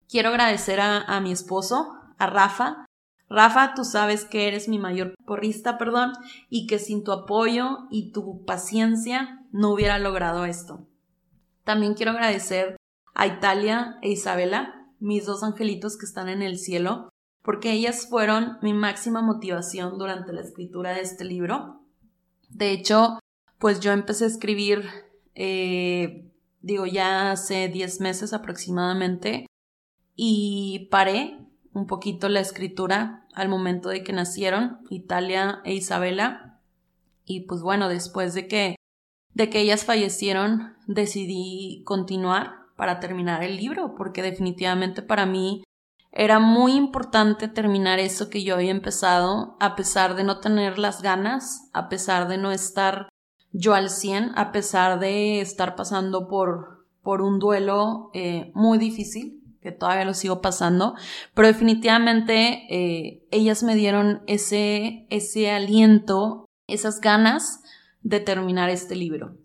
quiero 0.10 0.30
agradecer 0.30 0.82
a, 0.82 1.02
a 1.02 1.22
mi 1.22 1.32
esposo, 1.32 1.94
a 2.18 2.28
Rafa. 2.28 2.86
Rafa, 3.30 3.74
tú 3.74 3.86
sabes 3.86 4.26
que 4.26 4.50
eres 4.50 4.68
mi 4.68 4.78
mayor 4.78 5.16
porrista, 5.26 5.78
perdón, 5.78 6.12
y 6.50 6.68
que 6.68 6.80
sin 6.80 7.06
tu 7.06 7.14
apoyo 7.14 7.88
y 7.90 8.12
tu 8.12 8.44
paciencia 8.44 9.46
no 9.52 9.72
hubiera 9.72 10.00
logrado 10.00 10.44
esto. 10.44 10.91
También 11.64 11.94
quiero 11.94 12.12
agradecer 12.12 12.78
a 13.14 13.28
Italia 13.28 13.98
e 14.02 14.10
Isabela, 14.10 14.88
mis 15.00 15.26
dos 15.26 15.44
angelitos 15.44 15.98
que 15.98 16.06
están 16.06 16.30
en 16.30 16.42
el 16.42 16.58
cielo, 16.58 17.10
porque 17.44 17.72
ellas 17.72 18.08
fueron 18.08 18.58
mi 18.62 18.74
máxima 18.74 19.22
motivación 19.22 19.98
durante 19.98 20.34
la 20.34 20.42
escritura 20.42 20.94
de 20.94 21.02
este 21.02 21.26
libro. 21.26 21.82
De 22.50 22.72
hecho, 22.72 23.20
pues 23.58 23.80
yo 23.80 23.92
empecé 23.92 24.26
a 24.26 24.28
escribir, 24.28 24.86
eh, 25.36 26.32
digo, 26.62 26.86
ya 26.86 27.32
hace 27.32 27.68
10 27.68 28.02
meses 28.02 28.34
aproximadamente, 28.34 29.48
y 30.16 30.88
paré 30.92 31.40
un 31.74 31.88
poquito 31.88 32.30
la 32.30 32.42
escritura 32.42 33.28
al 33.34 33.50
momento 33.50 33.90
de 33.90 34.04
que 34.04 34.14
nacieron 34.14 34.80
Italia 34.90 35.62
e 35.64 35.74
Isabela. 35.74 36.60
Y 37.26 37.42
pues 37.42 37.62
bueno, 37.62 37.88
después 37.88 38.34
de 38.34 38.48
que, 38.48 38.76
de 39.34 39.50
que 39.50 39.60
ellas 39.60 39.86
fallecieron, 39.86 40.74
decidí 40.88 41.84
continuar 41.86 42.62
para 42.76 43.00
terminar 43.00 43.44
el 43.44 43.58
libro, 43.58 43.96
porque 43.96 44.22
definitivamente 44.22 45.02
para 45.02 45.26
mí 45.26 45.64
era 46.12 46.40
muy 46.40 46.74
importante 46.74 47.48
terminar 47.48 48.00
eso 48.00 48.30
que 48.30 48.44
yo 48.44 48.56
había 48.56 48.72
empezado, 48.72 49.56
a 49.60 49.76
pesar 49.76 50.16
de 50.16 50.24
no 50.24 50.40
tener 50.40 50.78
las 50.78 51.02
ganas, 51.02 51.70
a 51.74 51.88
pesar 51.88 52.28
de 52.28 52.38
no 52.38 52.52
estar 52.52 53.08
yo 53.54 53.74
al 53.74 53.90
100, 53.90 54.32
a 54.36 54.52
pesar 54.52 55.00
de 55.00 55.42
estar 55.42 55.76
pasando 55.76 56.28
por, 56.28 56.86
por 57.02 57.22
un 57.22 57.40
duelo 57.40 58.10
eh, 58.14 58.52
muy 58.56 58.78
difícil, 58.78 59.42
que 59.62 59.72
todavía 59.72 60.06
lo 60.06 60.14
sigo 60.14 60.42
pasando, 60.42 60.96
pero 61.34 61.48
definitivamente 61.48 62.66
eh, 62.70 63.28
ellas 63.32 63.64
me 63.64 63.76
dieron 63.76 64.24
ese, 64.28 65.06
ese 65.10 65.52
aliento, 65.52 66.46
esas 66.68 67.00
ganas 67.00 67.62
de 68.02 68.20
terminar 68.20 68.70
este 68.70 68.96
libro. 68.96 69.38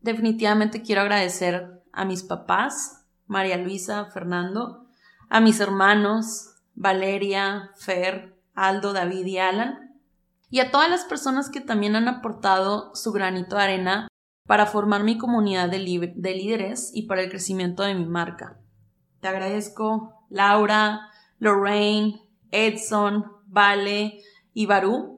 Definitivamente 0.00 0.82
quiero 0.82 1.02
agradecer 1.02 1.82
a 1.92 2.04
mis 2.04 2.22
papás, 2.22 3.04
María 3.26 3.56
Luisa, 3.56 4.06
Fernando, 4.06 4.86
a 5.28 5.40
mis 5.40 5.60
hermanos, 5.60 6.54
Valeria, 6.74 7.70
Fer, 7.76 8.36
Aldo, 8.54 8.92
David 8.92 9.26
y 9.26 9.38
Alan, 9.38 9.96
y 10.50 10.60
a 10.60 10.70
todas 10.70 10.88
las 10.88 11.04
personas 11.04 11.50
que 11.50 11.60
también 11.60 11.96
han 11.96 12.08
aportado 12.08 12.94
su 12.94 13.12
granito 13.12 13.56
de 13.56 13.62
arena 13.62 14.08
para 14.46 14.66
formar 14.66 15.04
mi 15.04 15.18
comunidad 15.18 15.68
de, 15.68 16.12
de 16.16 16.34
líderes 16.34 16.90
y 16.94 17.02
para 17.02 17.22
el 17.22 17.28
crecimiento 17.28 17.82
de 17.82 17.94
mi 17.94 18.06
marca. 18.06 18.58
Te 19.20 19.28
agradezco 19.28 20.24
Laura, 20.30 21.10
Lorraine, 21.38 22.22
Edson, 22.50 23.26
Vale 23.46 24.20
y 24.54 24.66
Barú. 24.66 25.17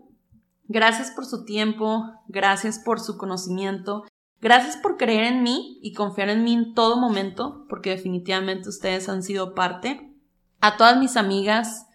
Gracias 0.73 1.11
por 1.11 1.27
su 1.27 1.45
tiempo, 1.45 2.05
gracias 2.29 2.79
por 2.79 3.01
su 3.01 3.19
conocimiento, 3.19 4.05
gracias 4.41 4.77
por 4.77 4.99
creer 4.99 5.25
en 5.25 5.43
mí 5.43 5.81
y 5.83 5.95
confiar 5.95 6.29
en 6.29 6.45
mí 6.45 6.53
en 6.53 6.75
todo 6.75 6.97
momento, 6.97 7.67
porque 7.69 7.91
definitivamente 7.91 8.69
ustedes 8.69 9.09
han 9.09 9.25
sido 9.25 9.57
parte. 9.57 10.15
A 10.61 10.77
todas 10.77 10.97
mis 10.97 11.17
amigas, 11.17 11.89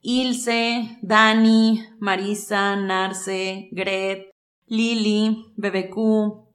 Ilse, 0.00 0.96
Dani, 1.02 1.82
Marisa, 1.98 2.76
Narce, 2.76 3.68
Gret, 3.72 4.30
Lili, 4.66 5.52
BBQ, 5.56 6.46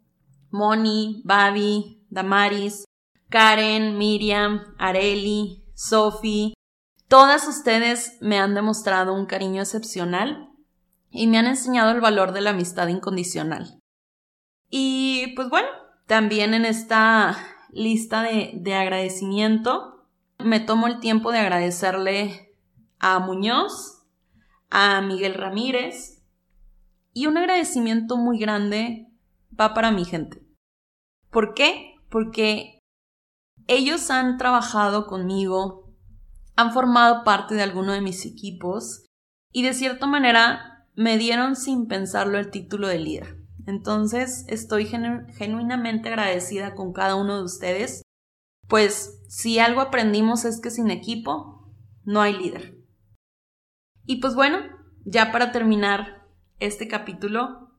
Moni, 0.52 1.24
Babi, 1.26 2.06
Damaris, 2.10 2.86
Karen, 3.28 3.98
Miriam, 3.98 4.62
Areli, 4.78 5.66
Sophie, 5.74 6.54
todas 7.10 7.50
ustedes 7.50 8.18
me 8.22 8.40
han 8.40 8.56
demostrado 8.56 9.14
un 9.14 9.26
cariño 9.26 9.62
excepcional 9.62 10.55
y 11.16 11.28
me 11.28 11.38
han 11.38 11.48
enseñado 11.48 11.92
el 11.92 12.02
valor 12.02 12.34
de 12.34 12.42
la 12.42 12.50
amistad 12.50 12.90
incondicional. 12.90 13.80
Y 14.70 15.34
pues 15.36 15.50
bueno, 15.50 15.70
también 16.08 16.54
en 16.54 16.66
esta 16.66 17.38
lista 17.72 18.22
de, 18.22 18.52
de 18.56 18.76
agradecimiento 18.76 20.06
me 20.40 20.60
tomo 20.60 20.88
el 20.88 21.00
tiempo 21.00 21.32
de 21.32 21.40
agradecerle 21.40 22.54
a 23.00 23.20
Muñoz, 23.20 24.04
a 24.70 25.02
Miguel 25.02 25.36
Ramírez 25.36 26.22
y 27.14 27.28
un 27.28 27.38
agradecimiento 27.38 28.18
muy 28.18 28.38
grande 28.38 29.08
va 29.58 29.74
para 29.74 29.92
mi 29.92 30.04
gente. 30.04 30.46
¿Por 31.32 31.54
qué? 31.54 31.96
Porque 32.10 32.80
ellos 33.68 34.12
han 34.12 34.38
trabajado 34.38 35.08
conmigo, 35.08 35.94
han 36.58 36.74
formado 36.74 37.24
parte 37.24 37.56
de 37.56 37.64
alguno 37.64 37.94
de 37.94 38.02
mis 38.02 38.26
equipos 38.26 39.06
y 39.54 39.64
de 39.64 39.74
cierta 39.74 40.08
manera 40.08 40.75
me 40.96 41.18
dieron 41.18 41.56
sin 41.56 41.88
pensarlo 41.88 42.38
el 42.38 42.52
título 42.52 42.88
de 42.88 43.00
líder. 43.00 43.38
Entonces 43.68 44.46
estoy 44.48 44.86
genuinamente 44.86 46.10
agradecida 46.10 46.76
con 46.76 46.94
cada 46.94 47.16
uno 47.16 47.38
de 47.38 47.44
ustedes, 47.44 48.04
pues 48.68 49.22
si 49.28 49.60
algo 49.60 49.82
aprendimos 49.82 50.46
es 50.46 50.62
que 50.62 50.70
sin 50.70 50.92
equipo 50.92 51.74
no 52.04 52.22
hay 52.22 52.38
líder. 52.38 52.78
Y 54.06 54.18
pues 54.18 54.36
bueno, 54.36 54.60
ya 55.04 55.32
para 55.32 55.52
terminar 55.52 56.28
este 56.60 56.88
capítulo, 56.88 57.72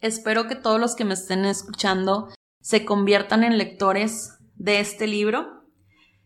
espero 0.00 0.48
que 0.48 0.56
todos 0.56 0.80
los 0.80 0.94
que 0.94 1.04
me 1.04 1.14
estén 1.14 1.44
escuchando 1.44 2.28
se 2.60 2.84
conviertan 2.84 3.44
en 3.44 3.58
lectores 3.58 4.38
de 4.56 4.80
este 4.80 5.06
libro. 5.06 5.64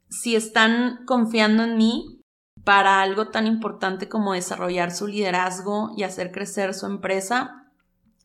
Si 0.08 0.36
están 0.36 1.04
confiando 1.06 1.64
en 1.64 1.76
mí 1.76 2.21
para 2.64 3.02
algo 3.02 3.28
tan 3.28 3.46
importante 3.46 4.08
como 4.08 4.34
desarrollar 4.34 4.92
su 4.92 5.06
liderazgo 5.06 5.92
y 5.96 6.04
hacer 6.04 6.30
crecer 6.30 6.74
su 6.74 6.86
empresa, 6.86 7.70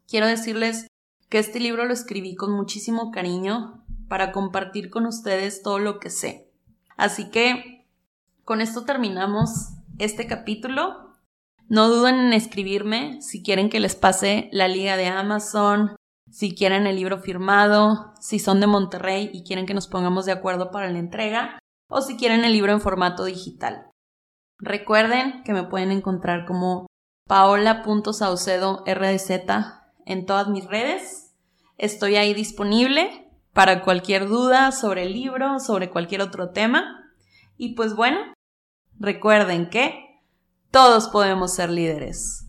quiero 0.08 0.28
decirles 0.28 0.88
que 1.30 1.40
este 1.40 1.60
libro 1.60 1.86
lo 1.86 1.94
escribí 1.94 2.36
con 2.36 2.52
muchísimo 2.52 3.12
cariño 3.12 3.84
para 4.08 4.32
compartir 4.32 4.90
con 4.90 5.06
ustedes 5.06 5.62
todo 5.62 5.80
lo 5.80 6.00
que 6.00 6.10
sé. 6.10 6.50
Así 6.96 7.30
que 7.30 7.86
con 8.44 8.62
esto 8.62 8.86
terminamos 8.86 9.74
este 9.98 10.28
capítulo. 10.28 11.14
No 11.68 11.90
duden 11.90 12.16
en 12.16 12.34
escribirme 12.34 13.22
si 13.22 13.44
quieren 13.44 13.70
que 13.70 13.80
les 13.80 13.96
pase 13.96 14.50
la 14.54 14.68
liga 14.70 14.96
de 14.96 15.08
Amazon, 15.08 15.96
si 16.32 16.56
quieren 16.56 16.88
el 16.88 16.96
libro 16.96 17.20
firmado, 17.20 18.14
si 18.22 18.40
son 18.40 18.60
de 18.62 18.68
Monterrey 18.68 19.30
y 19.34 19.44
quieren 19.44 19.66
que 19.66 19.74
nos 19.74 19.88
pongamos 19.88 20.26
de 20.26 20.32
acuerdo 20.32 20.72
para 20.72 20.90
la 20.90 21.00
entrega, 21.00 21.60
o 21.90 22.02
si 22.02 22.16
quieren 22.16 22.46
el 22.46 22.54
libro 22.54 22.72
en 22.72 22.82
formato 22.82 23.26
digital. 23.26 23.87
Recuerden 24.60 25.44
que 25.44 25.54
me 25.54 25.64
pueden 25.64 25.92
encontrar 25.92 26.46
como 26.46 26.88
paola.saucedo 27.28 28.84
rdz 28.86 29.30
en 30.06 30.26
todas 30.26 30.48
mis 30.48 30.66
redes. 30.66 31.36
Estoy 31.78 32.16
ahí 32.16 32.34
disponible 32.34 33.30
para 33.54 33.84
cualquier 33.84 34.28
duda 34.28 34.72
sobre 34.72 35.04
el 35.04 35.14
libro, 35.14 35.60
sobre 35.60 35.90
cualquier 35.90 36.22
otro 36.22 36.52
tema. 36.52 37.12
Y 37.58 37.76
pues 37.76 37.96
bueno, 37.96 38.20
recuerden 39.00 39.70
que 39.70 40.22
todos 40.72 41.08
podemos 41.10 41.54
ser 41.54 41.70
líderes. 41.70 42.46